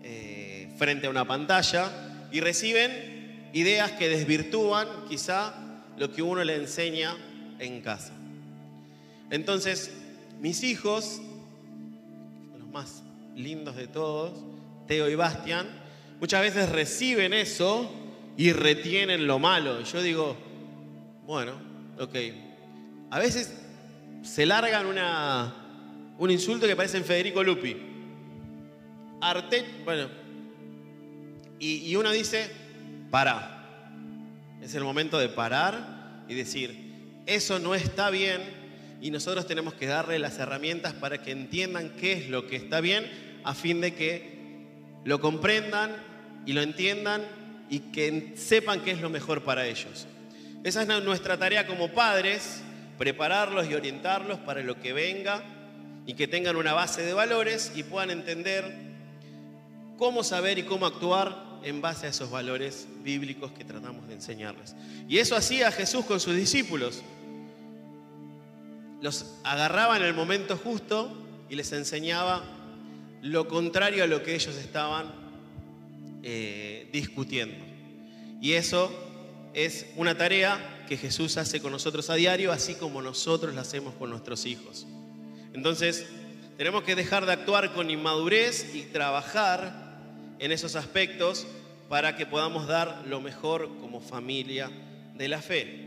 eh, 0.00 0.72
frente 0.78 1.08
a 1.08 1.10
una 1.10 1.26
pantalla, 1.26 1.90
y 2.30 2.38
reciben 2.38 3.50
ideas 3.52 3.90
que 3.90 4.08
desvirtúan 4.08 4.86
quizá 5.08 5.54
lo 5.98 6.12
que 6.12 6.22
uno 6.22 6.44
le 6.44 6.54
enseña 6.54 7.16
en 7.58 7.80
casa. 7.80 8.12
Entonces, 9.28 9.92
mis 10.40 10.62
hijos, 10.62 11.20
los 12.56 12.68
más 12.68 13.02
lindos 13.34 13.74
de 13.74 13.88
todos, 13.88 14.38
Teo 14.86 15.10
y 15.10 15.16
Bastian, 15.16 15.66
muchas 16.20 16.42
veces 16.42 16.68
reciben 16.68 17.32
eso 17.32 17.90
y 18.36 18.52
retienen 18.52 19.26
lo 19.26 19.40
malo. 19.40 19.80
Yo 19.80 20.00
digo, 20.00 20.36
bueno, 21.26 21.54
ok. 21.98 22.14
A 23.10 23.18
veces 23.18 23.63
se 24.24 24.46
largan 24.46 24.86
una, 24.86 25.54
un 26.18 26.30
insulto 26.30 26.66
que 26.66 26.74
parece 26.74 26.96
en 26.96 27.04
Federico 27.04 27.44
Lupi. 27.44 27.76
Arte, 29.20 29.64
bueno. 29.84 30.08
Y, 31.60 31.90
y 31.90 31.96
uno 31.96 32.10
dice, 32.10 32.50
para. 33.10 33.50
Es 34.60 34.74
el 34.74 34.82
momento 34.82 35.18
de 35.18 35.28
parar 35.28 36.24
y 36.26 36.34
decir, 36.34 37.22
eso 37.26 37.58
no 37.58 37.74
está 37.74 38.10
bien 38.10 38.40
y 39.00 39.10
nosotros 39.10 39.46
tenemos 39.46 39.74
que 39.74 39.86
darle 39.86 40.18
las 40.18 40.38
herramientas 40.38 40.94
para 40.94 41.22
que 41.22 41.30
entiendan 41.30 41.90
qué 41.90 42.14
es 42.14 42.30
lo 42.30 42.46
que 42.46 42.56
está 42.56 42.80
bien 42.80 43.10
a 43.44 43.54
fin 43.54 43.82
de 43.82 43.94
que 43.94 44.38
lo 45.04 45.20
comprendan 45.20 45.94
y 46.46 46.54
lo 46.54 46.62
entiendan 46.62 47.22
y 47.68 47.80
que 47.80 48.32
sepan 48.36 48.80
qué 48.80 48.92
es 48.92 49.02
lo 49.02 49.10
mejor 49.10 49.44
para 49.44 49.66
ellos. 49.66 50.06
Esa 50.64 50.82
es 50.82 51.04
nuestra 51.04 51.36
tarea 51.36 51.66
como 51.66 51.90
padres, 51.90 52.62
prepararlos 52.98 53.68
y 53.68 53.74
orientarlos 53.74 54.38
para 54.40 54.62
lo 54.62 54.80
que 54.80 54.92
venga 54.92 55.42
y 56.06 56.14
que 56.14 56.28
tengan 56.28 56.56
una 56.56 56.72
base 56.72 57.02
de 57.02 57.12
valores 57.12 57.72
y 57.74 57.82
puedan 57.82 58.10
entender 58.10 58.74
cómo 59.98 60.22
saber 60.22 60.58
y 60.58 60.64
cómo 60.64 60.86
actuar 60.86 61.36
en 61.62 61.80
base 61.80 62.06
a 62.06 62.10
esos 62.10 62.30
valores 62.30 62.86
bíblicos 63.02 63.52
que 63.52 63.64
tratamos 63.64 64.06
de 64.06 64.14
enseñarles. 64.14 64.74
Y 65.08 65.18
eso 65.18 65.34
hacía 65.34 65.72
Jesús 65.72 66.04
con 66.04 66.20
sus 66.20 66.36
discípulos. 66.36 67.02
Los 69.00 69.34
agarraba 69.44 69.96
en 69.96 70.02
el 70.02 70.14
momento 70.14 70.56
justo 70.56 71.16
y 71.48 71.56
les 71.56 71.72
enseñaba 71.72 72.44
lo 73.22 73.48
contrario 73.48 74.04
a 74.04 74.06
lo 74.06 74.22
que 74.22 74.34
ellos 74.34 74.56
estaban 74.56 75.10
eh, 76.22 76.88
discutiendo. 76.92 77.64
Y 78.40 78.52
eso 78.52 78.92
es 79.54 79.86
una 79.96 80.16
tarea 80.18 80.58
que 80.86 80.96
Jesús 80.96 81.36
hace 81.36 81.60
con 81.60 81.72
nosotros 81.72 82.10
a 82.10 82.14
diario, 82.14 82.52
así 82.52 82.74
como 82.74 83.02
nosotros 83.02 83.54
la 83.54 83.62
hacemos 83.62 83.94
con 83.94 84.10
nuestros 84.10 84.46
hijos. 84.46 84.86
Entonces, 85.52 86.06
tenemos 86.56 86.84
que 86.84 86.94
dejar 86.94 87.26
de 87.26 87.32
actuar 87.32 87.72
con 87.72 87.90
inmadurez 87.90 88.74
y 88.74 88.82
trabajar 88.82 89.98
en 90.38 90.52
esos 90.52 90.76
aspectos 90.76 91.46
para 91.88 92.16
que 92.16 92.26
podamos 92.26 92.66
dar 92.66 93.04
lo 93.06 93.20
mejor 93.20 93.68
como 93.80 94.00
familia 94.00 94.70
de 95.14 95.28
la 95.28 95.40
fe. 95.40 95.84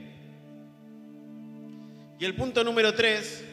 Y 2.20 2.26
el 2.26 2.36
punto 2.36 2.64
número 2.64 2.94
tres 2.94 3.44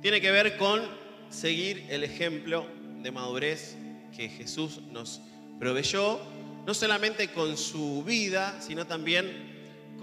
tiene 0.00 0.20
que 0.20 0.30
ver 0.30 0.56
con 0.56 0.82
seguir 1.30 1.86
el 1.88 2.04
ejemplo 2.04 2.66
de 3.02 3.10
madurez 3.10 3.76
que 4.16 4.28
Jesús 4.28 4.80
nos 4.90 5.20
proveyó, 5.58 6.20
no 6.66 6.74
solamente 6.74 7.28
con 7.28 7.56
su 7.56 8.02
vida, 8.04 8.60
sino 8.60 8.86
también 8.86 9.51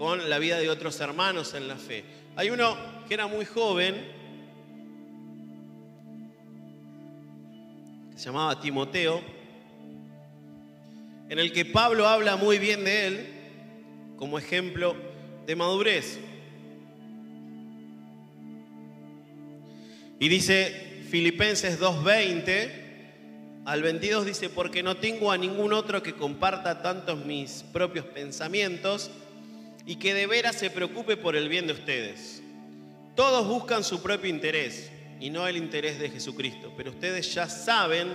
con 0.00 0.30
la 0.30 0.38
vida 0.38 0.58
de 0.58 0.70
otros 0.70 0.98
hermanos 1.00 1.52
en 1.52 1.68
la 1.68 1.76
fe. 1.76 2.02
Hay 2.34 2.48
uno 2.48 2.74
que 3.06 3.12
era 3.12 3.26
muy 3.26 3.44
joven, 3.44 3.94
que 8.10 8.18
se 8.18 8.24
llamaba 8.24 8.58
Timoteo, 8.58 9.20
en 11.28 11.38
el 11.38 11.52
que 11.52 11.66
Pablo 11.66 12.08
habla 12.08 12.36
muy 12.36 12.58
bien 12.58 12.82
de 12.82 13.06
él 13.06 13.26
como 14.16 14.38
ejemplo 14.38 14.96
de 15.44 15.54
madurez. 15.54 16.18
Y 20.18 20.28
dice 20.28 21.04
Filipenses 21.10 21.78
2.20 21.78 22.70
al 23.66 23.82
22 23.82 24.24
dice, 24.24 24.48
porque 24.48 24.82
no 24.82 24.96
tengo 24.96 25.30
a 25.30 25.36
ningún 25.36 25.74
otro 25.74 26.02
que 26.02 26.14
comparta 26.14 26.80
tantos 26.80 27.22
mis 27.26 27.64
propios 27.70 28.06
pensamientos 28.06 29.10
y 29.90 29.96
que 29.96 30.14
de 30.14 30.28
veras 30.28 30.54
se 30.54 30.70
preocupe 30.70 31.16
por 31.16 31.34
el 31.34 31.48
bien 31.48 31.66
de 31.66 31.72
ustedes. 31.72 32.44
Todos 33.16 33.48
buscan 33.48 33.82
su 33.82 34.00
propio 34.00 34.30
interés 34.30 34.88
y 35.18 35.30
no 35.30 35.48
el 35.48 35.56
interés 35.56 35.98
de 35.98 36.08
Jesucristo, 36.08 36.72
pero 36.76 36.92
ustedes 36.92 37.34
ya 37.34 37.48
saben 37.48 38.06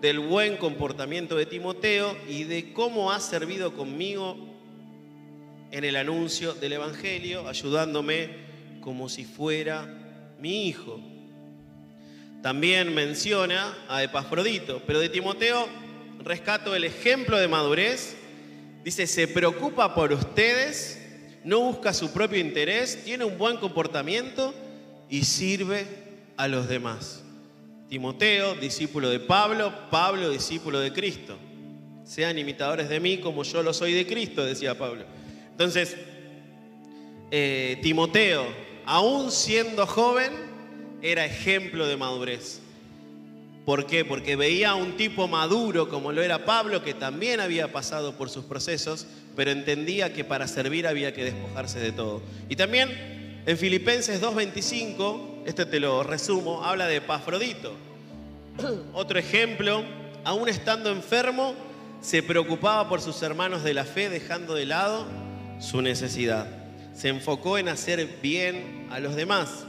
del 0.00 0.20
buen 0.20 0.56
comportamiento 0.56 1.36
de 1.36 1.44
Timoteo 1.44 2.16
y 2.26 2.44
de 2.44 2.72
cómo 2.72 3.12
ha 3.12 3.20
servido 3.20 3.74
conmigo 3.74 4.38
en 5.70 5.84
el 5.84 5.96
anuncio 5.96 6.54
del 6.54 6.72
Evangelio, 6.72 7.46
ayudándome 7.46 8.30
como 8.80 9.10
si 9.10 9.26
fuera 9.26 9.86
mi 10.38 10.66
hijo. 10.66 10.98
También 12.40 12.94
menciona 12.94 13.76
a 13.86 14.02
Epafrodito, 14.02 14.80
pero 14.86 14.98
de 14.98 15.10
Timoteo 15.10 15.68
rescato 16.24 16.74
el 16.74 16.84
ejemplo 16.84 17.36
de 17.36 17.48
madurez. 17.48 18.16
Dice, 18.82 19.06
se 19.06 19.28
preocupa 19.28 19.94
por 19.94 20.10
ustedes, 20.12 21.01
no 21.44 21.60
busca 21.60 21.92
su 21.92 22.12
propio 22.12 22.38
interés, 22.38 23.04
tiene 23.04 23.24
un 23.24 23.38
buen 23.38 23.56
comportamiento 23.56 24.54
y 25.08 25.24
sirve 25.24 25.86
a 26.36 26.48
los 26.48 26.68
demás. 26.68 27.22
Timoteo, 27.88 28.54
discípulo 28.54 29.10
de 29.10 29.20
Pablo, 29.20 29.72
Pablo, 29.90 30.30
discípulo 30.30 30.80
de 30.80 30.92
Cristo. 30.92 31.36
Sean 32.04 32.38
imitadores 32.38 32.88
de 32.88 33.00
mí 33.00 33.18
como 33.18 33.42
yo 33.42 33.62
lo 33.62 33.74
soy 33.74 33.92
de 33.92 34.06
Cristo, 34.06 34.44
decía 34.44 34.78
Pablo. 34.78 35.04
Entonces, 35.50 35.96
eh, 37.30 37.78
Timoteo, 37.82 38.46
aún 38.86 39.30
siendo 39.30 39.86
joven, 39.86 40.32
era 41.02 41.24
ejemplo 41.24 41.86
de 41.86 41.96
madurez. 41.96 42.60
¿Por 43.64 43.86
qué? 43.86 44.04
Porque 44.04 44.36
veía 44.36 44.70
a 44.70 44.74
un 44.74 44.96
tipo 44.96 45.28
maduro 45.28 45.88
como 45.88 46.12
lo 46.12 46.22
era 46.22 46.44
Pablo, 46.44 46.82
que 46.82 46.94
también 46.94 47.40
había 47.40 47.72
pasado 47.72 48.16
por 48.16 48.28
sus 48.28 48.44
procesos, 48.44 49.06
pero 49.36 49.50
entendía 49.50 50.12
que 50.12 50.24
para 50.24 50.46
servir 50.48 50.86
había 50.86 51.12
que 51.14 51.24
despojarse 51.24 51.80
de 51.80 51.92
todo. 51.92 52.22
Y 52.48 52.56
también 52.56 52.90
en 53.46 53.58
Filipenses 53.58 54.22
2.25, 54.22 55.42
este 55.46 55.66
te 55.66 55.80
lo 55.80 56.02
resumo, 56.02 56.64
habla 56.64 56.86
de 56.86 57.00
Pafrodito. 57.00 57.74
Otro 58.92 59.18
ejemplo, 59.18 59.82
aún 60.24 60.48
estando 60.48 60.90
enfermo, 60.90 61.54
se 62.00 62.22
preocupaba 62.22 62.88
por 62.88 63.00
sus 63.00 63.22
hermanos 63.22 63.62
de 63.62 63.74
la 63.74 63.84
fe, 63.84 64.08
dejando 64.08 64.54
de 64.54 64.66
lado 64.66 65.06
su 65.60 65.82
necesidad. 65.82 66.46
Se 66.94 67.08
enfocó 67.08 67.58
en 67.58 67.68
hacer 67.68 68.06
bien 68.20 68.88
a 68.90 69.00
los 69.00 69.16
demás. 69.16 69.64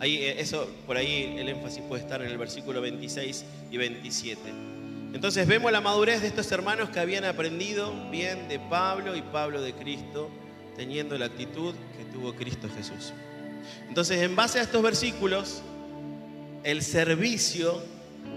Ahí, 0.00 0.16
eh, 0.16 0.40
eso, 0.40 0.68
por 0.86 0.96
ahí 0.96 1.36
el 1.38 1.48
énfasis 1.48 1.82
puede 1.82 2.02
estar 2.02 2.22
en 2.22 2.28
el 2.28 2.38
versículo 2.38 2.80
26 2.80 3.44
y 3.70 3.76
27. 3.76 4.40
Entonces 5.14 5.46
vemos 5.46 5.70
la 5.70 5.80
madurez 5.80 6.22
de 6.22 6.26
estos 6.26 6.50
hermanos 6.50 6.90
que 6.90 6.98
habían 6.98 7.24
aprendido 7.24 7.92
bien 8.10 8.48
de 8.48 8.58
Pablo 8.58 9.14
y 9.14 9.22
Pablo 9.22 9.62
de 9.62 9.72
Cristo, 9.72 10.28
teniendo 10.76 11.16
la 11.16 11.26
actitud 11.26 11.72
que 11.96 12.04
tuvo 12.06 12.34
Cristo 12.34 12.68
Jesús. 12.76 13.12
Entonces, 13.88 14.20
en 14.22 14.34
base 14.34 14.58
a 14.58 14.62
estos 14.62 14.82
versículos, 14.82 15.62
el 16.64 16.82
servicio 16.82 17.80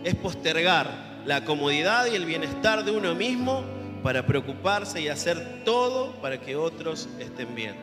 es 0.03 0.13
postergar 0.13 1.23
la 1.25 1.43
comodidad 1.45 2.05
y 2.05 2.15
el 2.15 2.25
bienestar 2.25 2.85
de 2.85 2.91
uno 2.91 3.15
mismo 3.15 3.63
para 4.03 4.27
preocuparse 4.27 5.01
y 5.01 5.07
hacer 5.07 5.63
todo 5.65 6.13
para 6.21 6.39
que 6.39 6.55
otros 6.55 7.09
estén 7.19 7.55
bien. 7.55 7.75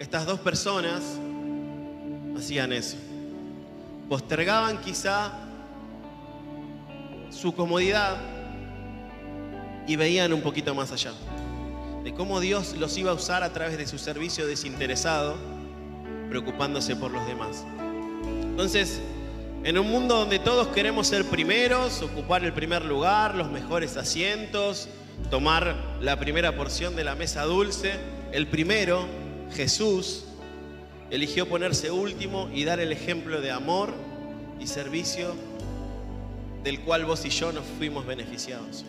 Estas 0.00 0.26
dos 0.26 0.40
personas 0.40 1.00
hacían 2.36 2.72
eso. 2.72 2.96
Postergaban 4.08 4.80
quizá 4.80 5.32
su 7.32 7.54
comodidad 7.54 8.16
y 9.86 9.96
veían 9.96 10.32
un 10.32 10.42
poquito 10.42 10.74
más 10.74 10.92
allá. 10.92 11.12
De 12.04 12.12
cómo 12.14 12.40
Dios 12.40 12.76
los 12.76 12.96
iba 12.98 13.10
a 13.10 13.14
usar 13.14 13.42
a 13.42 13.52
través 13.52 13.78
de 13.78 13.86
su 13.86 13.98
servicio 13.98 14.46
desinteresado, 14.46 15.36
preocupándose 16.28 16.96
por 16.96 17.10
los 17.10 17.26
demás. 17.26 17.64
Entonces, 18.42 19.00
en 19.64 19.78
un 19.78 19.88
mundo 19.88 20.16
donde 20.16 20.38
todos 20.38 20.68
queremos 20.68 21.06
ser 21.06 21.24
primeros, 21.24 22.02
ocupar 22.02 22.44
el 22.44 22.52
primer 22.52 22.84
lugar, 22.84 23.34
los 23.34 23.50
mejores 23.50 23.96
asientos, 23.96 24.88
tomar 25.30 25.76
la 26.00 26.18
primera 26.18 26.56
porción 26.56 26.96
de 26.96 27.04
la 27.04 27.14
mesa 27.14 27.44
dulce, 27.44 27.92
el 28.32 28.48
primero, 28.48 29.06
Jesús, 29.54 30.24
eligió 31.10 31.48
ponerse 31.48 31.90
último 31.90 32.50
y 32.52 32.64
dar 32.64 32.80
el 32.80 32.90
ejemplo 32.90 33.40
de 33.40 33.50
amor 33.50 33.92
y 34.58 34.66
servicio 34.66 35.34
del 36.62 36.80
cual 36.80 37.04
vos 37.04 37.24
y 37.24 37.30
yo 37.30 37.52
nos 37.52 37.64
fuimos 37.78 38.06
beneficiados. 38.06 38.84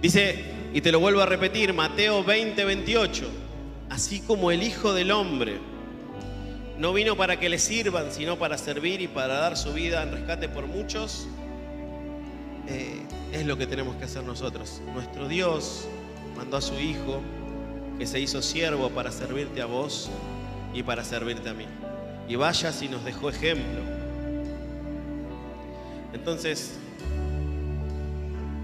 Dice, 0.00 0.44
y 0.72 0.80
te 0.80 0.92
lo 0.92 1.00
vuelvo 1.00 1.22
a 1.22 1.26
repetir, 1.26 1.72
Mateo 1.72 2.22
20, 2.22 2.64
28, 2.64 3.28
así 3.88 4.20
como 4.20 4.50
el 4.50 4.62
Hijo 4.62 4.92
del 4.92 5.10
Hombre 5.10 5.58
no 6.78 6.92
vino 6.92 7.16
para 7.16 7.40
que 7.40 7.48
le 7.48 7.58
sirvan, 7.58 8.12
sino 8.12 8.38
para 8.38 8.58
servir 8.58 9.00
y 9.00 9.08
para 9.08 9.34
dar 9.38 9.56
su 9.56 9.72
vida 9.72 10.02
en 10.02 10.12
rescate 10.12 10.48
por 10.48 10.66
muchos, 10.66 11.26
eh, 12.68 13.00
es 13.32 13.46
lo 13.46 13.56
que 13.56 13.66
tenemos 13.66 13.96
que 13.96 14.04
hacer 14.04 14.22
nosotros. 14.24 14.82
Nuestro 14.92 15.26
Dios 15.28 15.88
mandó 16.36 16.58
a 16.58 16.60
su 16.60 16.74
Hijo 16.74 17.22
que 17.98 18.06
se 18.06 18.20
hizo 18.20 18.42
siervo 18.42 18.90
para 18.90 19.10
servirte 19.10 19.62
a 19.62 19.66
vos 19.66 20.10
y 20.74 20.82
para 20.82 21.02
servirte 21.02 21.48
a 21.48 21.54
mí. 21.54 21.64
Y 22.28 22.36
vaya 22.36 22.72
si 22.72 22.88
nos 22.88 23.04
dejó 23.04 23.30
ejemplo. 23.30 23.80
Entonces, 26.12 26.72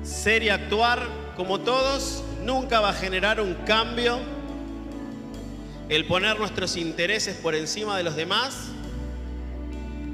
ser 0.02 0.42
y 0.42 0.48
actuar 0.48 1.06
como 1.36 1.60
todos 1.60 2.24
nunca 2.44 2.80
va 2.80 2.90
a 2.90 2.94
generar 2.94 3.40
un 3.40 3.54
cambio. 3.66 4.18
El 5.88 6.06
poner 6.06 6.38
nuestros 6.38 6.76
intereses 6.76 7.36
por 7.36 7.54
encima 7.54 7.96
de 7.96 8.02
los 8.02 8.16
demás 8.16 8.68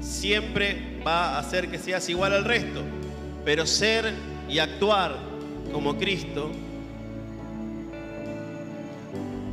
siempre 0.01 1.01
va 1.05 1.35
a 1.35 1.39
hacer 1.39 1.69
que 1.69 1.77
seas 1.77 2.07
igual 2.09 2.33
al 2.33 2.45
resto. 2.45 2.81
Pero 3.45 3.65
ser 3.65 4.13
y 4.47 4.59
actuar 4.59 5.15
como 5.71 5.97
Cristo 5.97 6.51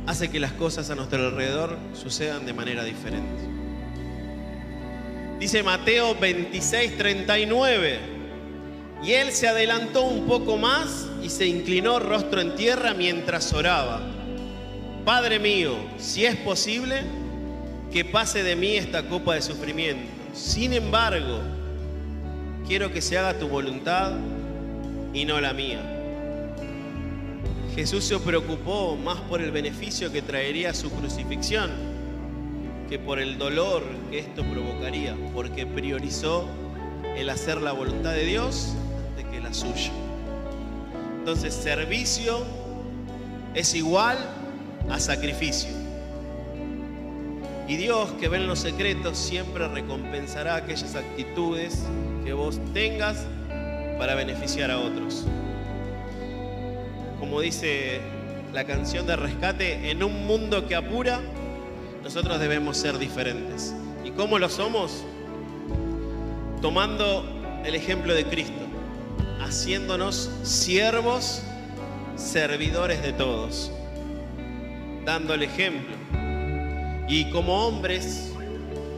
hace 0.05 0.29
que 0.29 0.39
las 0.39 0.53
cosas 0.53 0.89
a 0.89 0.95
nuestro 0.95 1.27
alrededor 1.27 1.77
sucedan 1.93 2.45
de 2.45 2.53
manera 2.53 2.83
diferente. 2.83 3.56
Dice 5.39 5.61
Mateo 5.61 6.15
26, 6.15 6.97
39. 6.97 7.99
Y 9.03 9.11
él 9.11 9.31
se 9.31 9.47
adelantó 9.47 10.03
un 10.03 10.25
poco 10.25 10.57
más 10.57 11.07
y 11.21 11.29
se 11.29 11.45
inclinó 11.45 11.99
rostro 11.99 12.41
en 12.41 12.55
tierra 12.55 12.95
mientras 12.95 13.53
oraba. 13.53 14.01
Padre 15.05 15.37
mío, 15.37 15.75
si 15.97 16.25
es 16.25 16.35
posible, 16.37 17.01
que 17.93 18.03
pase 18.03 18.41
de 18.41 18.55
mí 18.55 18.75
esta 18.75 19.07
copa 19.07 19.35
de 19.35 19.43
sufrimiento. 19.43 20.11
Sin 20.33 20.73
embargo, 20.73 21.39
quiero 22.67 22.91
que 22.91 23.01
se 23.01 23.17
haga 23.17 23.37
tu 23.37 23.47
voluntad 23.47 24.13
y 25.13 25.25
no 25.25 25.39
la 25.39 25.53
mía. 25.53 25.81
Jesús 27.75 28.05
se 28.05 28.17
preocupó 28.17 28.97
más 28.97 29.19
por 29.21 29.39
el 29.39 29.51
beneficio 29.51 30.11
que 30.11 30.23
traería 30.23 30.73
su 30.73 30.89
crucifixión 30.89 31.96
que 32.89 32.99
por 32.99 33.19
el 33.19 33.37
dolor 33.37 33.83
que 34.09 34.19
esto 34.19 34.43
provocaría, 34.43 35.15
porque 35.33 35.65
priorizó 35.65 36.47
el 37.15 37.29
hacer 37.29 37.61
la 37.61 37.71
voluntad 37.71 38.13
de 38.13 38.25
Dios 38.25 38.73
antes 39.09 39.25
que 39.25 39.41
la 39.41 39.53
suya. 39.53 39.91
Entonces, 41.19 41.53
servicio 41.53 42.45
es 43.53 43.73
igual 43.75 44.17
a 44.89 44.99
sacrificio. 44.99 45.71
Y 47.67 47.75
Dios 47.75 48.11
que 48.13 48.29
ve 48.29 48.37
en 48.37 48.47
los 48.47 48.59
secretos 48.59 49.17
siempre 49.17 49.67
recompensará 49.67 50.55
aquellas 50.55 50.95
actitudes 50.95 51.83
que 52.23 52.31
vos 52.31 52.61
tengas 52.73 53.25
para 53.97 54.15
beneficiar 54.15 54.71
a 54.71 54.79
otros. 54.79 55.25
Como 57.19 57.41
dice 57.41 57.99
la 58.53 58.63
canción 58.63 59.05
de 59.05 59.17
rescate, 59.17 59.91
en 59.91 60.01
un 60.03 60.25
mundo 60.25 60.65
que 60.65 60.75
apura, 60.75 61.19
nosotros 62.07 62.39
debemos 62.39 62.77
ser 62.77 62.97
diferentes. 62.99 63.75
¿Y 64.05 64.11
cómo 64.11 64.39
lo 64.39 64.47
somos? 64.47 65.03
Tomando 66.61 67.25
el 67.65 67.75
ejemplo 67.75 68.13
de 68.13 68.23
Cristo, 68.23 68.63
haciéndonos 69.41 70.31
siervos, 70.41 71.43
servidores 72.15 73.03
de 73.03 73.11
todos, 73.11 73.73
dando 75.03 75.33
el 75.33 75.43
ejemplo. 75.43 75.93
Y 77.09 77.29
como 77.29 77.67
hombres, 77.67 78.31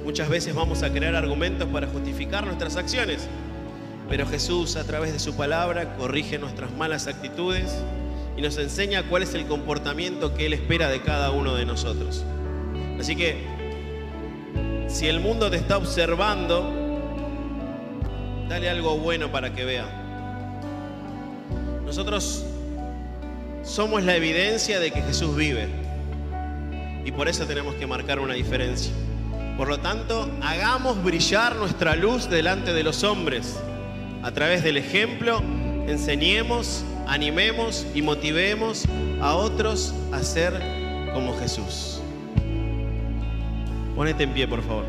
muchas 0.06 0.30
veces 0.30 0.54
vamos 0.54 0.84
a 0.84 0.94
crear 0.94 1.16
argumentos 1.16 1.68
para 1.70 1.88
justificar 1.88 2.46
nuestras 2.46 2.76
acciones, 2.76 3.28
pero 4.08 4.28
Jesús 4.28 4.76
a 4.76 4.84
través 4.84 5.14
de 5.14 5.18
su 5.18 5.36
palabra 5.36 5.96
corrige 5.98 6.38
nuestras 6.38 6.72
malas 6.74 7.08
actitudes 7.08 7.76
y 8.38 8.44
nos 8.44 8.56
enseña 8.60 9.02
cuál 9.10 9.24
es 9.24 9.34
el 9.34 9.48
comportamiento 9.48 10.36
que 10.36 10.46
Él 10.46 10.54
espera 10.54 10.90
de 10.90 11.02
cada 11.02 11.32
uno 11.32 11.56
de 11.56 11.66
nosotros. 11.66 12.24
Así 13.00 13.16
que, 13.16 13.38
si 14.88 15.08
el 15.08 15.20
mundo 15.20 15.50
te 15.50 15.58
está 15.58 15.78
observando, 15.78 16.70
dale 18.50 18.70
algo 18.70 18.98
bueno 18.98 19.32
para 19.32 19.54
que 19.54 19.64
vea. 19.64 19.86
Nosotros 21.86 22.46
somos 23.64 24.04
la 24.04 24.16
evidencia 24.16 24.80
de 24.80 24.92
que 24.92 25.02
Jesús 25.02 25.36
vive. 25.36 25.68
Y 27.06 27.12
por 27.12 27.30
eso 27.30 27.46
tenemos 27.46 27.76
que 27.76 27.88
marcar 27.88 28.20
una 28.20 28.34
diferencia. 28.34 28.92
Por 29.58 29.70
lo 29.70 29.80
tanto, 29.80 30.30
hagamos 30.42 31.04
brillar 31.04 31.56
nuestra 31.56 31.96
luz 31.96 32.30
delante 32.30 32.74
de 32.74 32.84
los 32.84 33.04
hombres. 33.04 33.60
A 34.24 34.32
través 34.32 34.64
del 34.64 34.78
ejemplo, 34.78 35.42
enseñemos, 35.88 36.84
animemos 37.08 37.86
y 37.94 38.02
motivemos 38.02 38.86
a 39.22 39.36
otros 39.36 39.94
a 40.12 40.22
ser 40.24 40.54
como 41.14 41.38
Jesús. 41.40 41.99
Ponete 44.00 44.24
en 44.24 44.32
pie, 44.32 44.48
por 44.48 44.62
favor. 44.64 44.86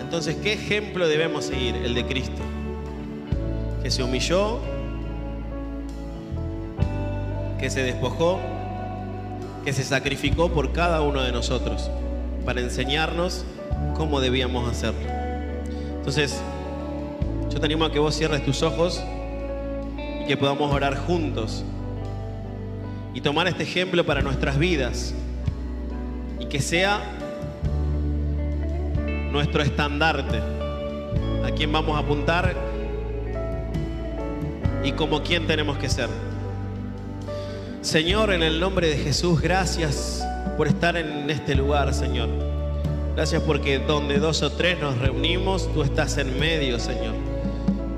Entonces, 0.00 0.36
¿qué 0.36 0.52
ejemplo 0.52 1.08
debemos 1.08 1.46
seguir? 1.46 1.74
El 1.74 1.96
de 1.96 2.06
Cristo, 2.06 2.40
que 3.82 3.90
se 3.90 4.04
humilló, 4.04 4.60
que 7.58 7.68
se 7.68 7.82
despojó, 7.82 8.38
que 9.64 9.72
se 9.72 9.82
sacrificó 9.82 10.52
por 10.52 10.70
cada 10.70 11.00
uno 11.00 11.20
de 11.22 11.32
nosotros 11.32 11.90
para 12.44 12.60
enseñarnos 12.60 13.44
cómo 13.96 14.20
debíamos 14.20 14.70
hacerlo. 14.70 15.10
Entonces, 15.96 16.40
yo 17.50 17.58
te 17.58 17.66
animo 17.66 17.86
a 17.86 17.90
que 17.90 17.98
vos 17.98 18.14
cierres 18.14 18.44
tus 18.44 18.62
ojos 18.62 19.02
y 20.22 20.26
que 20.26 20.36
podamos 20.36 20.72
orar 20.72 20.96
juntos 20.96 21.64
y 23.12 23.20
tomar 23.20 23.48
este 23.48 23.64
ejemplo 23.64 24.06
para 24.06 24.22
nuestras 24.22 24.58
vidas 24.58 25.14
y 26.38 26.46
que 26.46 26.60
sea 26.60 27.00
nuestro 29.32 29.62
estandarte, 29.62 30.38
a 31.44 31.50
quien 31.50 31.72
vamos 31.72 31.96
a 31.96 32.00
apuntar 32.00 32.54
y 34.84 34.92
como 34.92 35.22
quien 35.22 35.46
tenemos 35.46 35.78
que 35.78 35.88
ser. 35.88 36.08
Señor, 37.80 38.32
en 38.32 38.42
el 38.42 38.60
nombre 38.60 38.88
de 38.88 38.98
Jesús, 38.98 39.40
gracias 39.40 40.24
por 40.56 40.68
estar 40.68 40.96
en 40.96 41.28
este 41.30 41.54
lugar, 41.54 41.92
Señor. 41.94 42.28
Gracias 43.16 43.42
porque 43.42 43.78
donde 43.78 44.18
dos 44.18 44.42
o 44.42 44.52
tres 44.52 44.78
nos 44.80 44.96
reunimos, 44.98 45.72
tú 45.74 45.82
estás 45.82 46.16
en 46.18 46.38
medio, 46.38 46.78
Señor. 46.78 47.31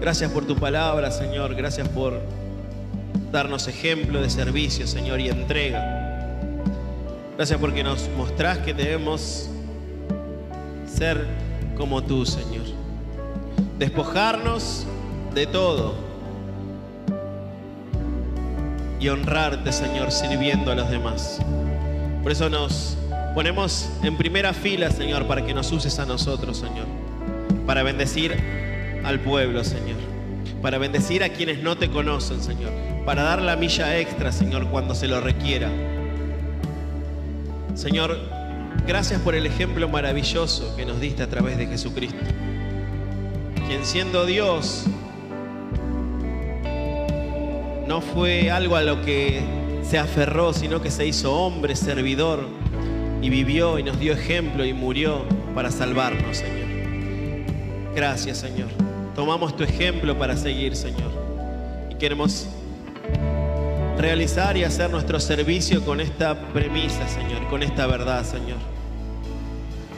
Gracias 0.05 0.31
por 0.33 0.47
tu 0.47 0.55
palabra, 0.55 1.11
Señor. 1.11 1.55
Gracias 1.55 1.89
por 1.89 2.21
darnos 3.33 3.69
ejemplo 3.69 4.21
de 4.21 4.29
servicio, 4.29 4.87
Señor, 4.87 5.19
y 5.19 5.31
entrega. 5.31 5.83
Gracias 7.39 7.59
porque 7.59 7.83
nos 7.83 8.11
mostrás 8.11 8.59
que 8.59 8.75
debemos 8.75 9.49
ser 10.87 11.27
como 11.79 12.03
tú, 12.05 12.27
Señor. 12.27 12.67
Despojarnos 13.79 14.85
de 15.35 15.47
todo 15.47 15.95
y 19.01 19.09
honrarte, 19.09 19.73
Señor, 19.73 20.13
sirviendo 20.13 20.71
a 20.71 20.75
los 20.75 20.91
demás. 20.91 21.39
Por 22.23 22.31
eso 22.31 22.51
nos 22.51 22.99
ponemos 23.35 23.89
en 24.03 24.19
primera 24.19 24.53
fila, 24.53 24.91
Señor, 24.91 25.27
para 25.27 25.47
que 25.47 25.55
nos 25.55 25.73
uses 25.73 25.99
a 25.99 26.05
nosotros, 26.05 26.59
Señor, 26.59 26.85
para 27.65 27.83
bendecir 27.83 28.74
al 29.05 29.21
pueblo, 29.21 29.63
Señor. 29.65 29.97
Para 30.63 30.79
bendecir 30.79 31.23
a 31.23 31.29
quienes 31.29 31.63
no 31.63 31.77
te 31.77 31.91
conocen, 31.91 32.43
Señor. 32.43 32.73
Para 33.05 33.23
dar 33.23 33.43
la 33.43 33.57
milla 33.57 33.99
extra, 33.99 34.33
Señor, 34.33 34.69
cuando 34.71 34.95
se 34.95 35.09
lo 35.09 35.21
requiera. 35.21 35.71
Señor, 37.75 38.19
gracias 38.87 39.21
por 39.21 39.35
el 39.35 39.47
ejemplo 39.47 39.89
maravilloso 39.89 40.75
que 40.77 40.87
nos 40.87 41.01
diste 41.01 41.23
a 41.23 41.29
través 41.29 41.59
de 41.59 41.67
Jesucristo. 41.67 42.19
Quien 43.67 43.85
siendo 43.85 44.25
Dios 44.27 44.85
no 47.87 48.01
fue 48.01 48.51
algo 48.51 48.77
a 48.77 48.83
lo 48.83 49.03
que 49.03 49.43
se 49.83 49.99
aferró, 49.99 50.53
sino 50.53 50.81
que 50.81 50.91
se 50.91 51.07
hizo 51.07 51.35
hombre, 51.35 51.77
servidor, 51.77 52.49
y 53.21 53.29
vivió 53.29 53.79
y 53.79 53.83
nos 53.83 53.99
dio 53.99 54.13
ejemplo 54.13 54.65
y 54.65 54.73
murió 54.73 55.25
para 55.55 55.71
salvarnos, 55.71 56.39
Señor. 56.39 56.65
Gracias, 57.95 58.39
Señor. 58.39 58.84
Tomamos 59.15 59.57
tu 59.57 59.63
ejemplo 59.63 60.19
para 60.19 60.37
seguir, 60.37 60.75
Señor. 60.75 61.11
Y 61.91 61.95
queremos 61.95 62.47
realizar 63.99 64.57
y 64.57 64.65
hacer 64.65 64.91
nuestro 64.91 65.21
servicio 65.21 65.85
con 65.85 66.01
esta 66.01 66.49
premisa, 66.53 67.09
Señor, 67.09 67.47
con 67.49 67.63
esta 67.63 67.87
verdad, 67.87 68.25
Señor. 68.25 68.59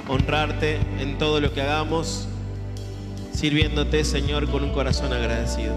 Honrarte 0.08 0.78
en 1.00 1.18
todo 1.18 1.40
lo 1.40 1.52
que 1.52 1.62
hagamos, 1.62 2.28
sirviéndote, 3.32 4.04
Señor, 4.04 4.48
con 4.50 4.62
un 4.64 4.70
corazón 4.70 5.12
agradecido. 5.12 5.74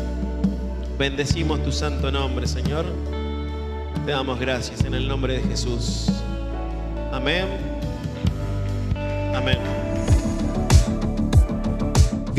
Bendecimos 0.97 1.63
tu 1.63 1.71
santo 1.71 2.11
nombre, 2.11 2.45
Señor. 2.45 2.85
Te 4.05 4.11
damos 4.11 4.39
gracias 4.39 4.83
en 4.83 4.93
el 4.93 5.07
nombre 5.07 5.33
de 5.35 5.43
Jesús. 5.47 6.07
Amén. 7.11 7.47
Amén. 9.33 9.88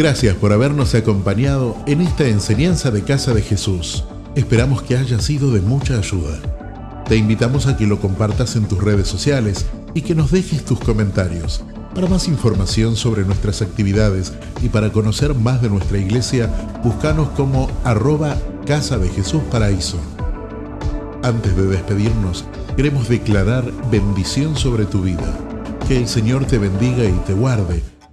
Gracias 0.00 0.34
por 0.34 0.50
habernos 0.54 0.94
acompañado 0.94 1.76
en 1.86 2.00
esta 2.00 2.26
enseñanza 2.26 2.90
de 2.90 3.02
Casa 3.02 3.34
de 3.34 3.42
Jesús. 3.42 4.02
Esperamos 4.34 4.80
que 4.80 4.96
haya 4.96 5.20
sido 5.20 5.50
de 5.50 5.60
mucha 5.60 5.98
ayuda. 5.98 6.38
Te 7.06 7.16
invitamos 7.16 7.66
a 7.66 7.76
que 7.76 7.86
lo 7.86 8.00
compartas 8.00 8.56
en 8.56 8.66
tus 8.66 8.82
redes 8.82 9.08
sociales 9.08 9.66
y 9.92 10.00
que 10.00 10.14
nos 10.14 10.30
dejes 10.30 10.64
tus 10.64 10.80
comentarios. 10.80 11.62
Para 11.94 12.08
más 12.08 12.28
información 12.28 12.96
sobre 12.96 13.26
nuestras 13.26 13.60
actividades 13.60 14.32
y 14.62 14.70
para 14.70 14.90
conocer 14.90 15.34
más 15.34 15.60
de 15.60 15.68
nuestra 15.68 15.98
iglesia, 15.98 16.48
búscanos 16.82 17.28
como 17.36 17.68
arroba 17.84 18.38
Casa 18.64 18.96
de 18.96 19.10
Jesús 19.10 19.42
Paraíso. 19.50 19.98
Antes 21.22 21.54
de 21.54 21.66
despedirnos, 21.66 22.46
queremos 22.74 23.06
declarar 23.10 23.70
bendición 23.90 24.56
sobre 24.56 24.86
tu 24.86 25.02
vida. 25.02 25.38
Que 25.86 25.98
el 25.98 26.08
Señor 26.08 26.46
te 26.46 26.56
bendiga 26.56 27.04
y 27.04 27.12
te 27.26 27.34
guarde 27.34 27.82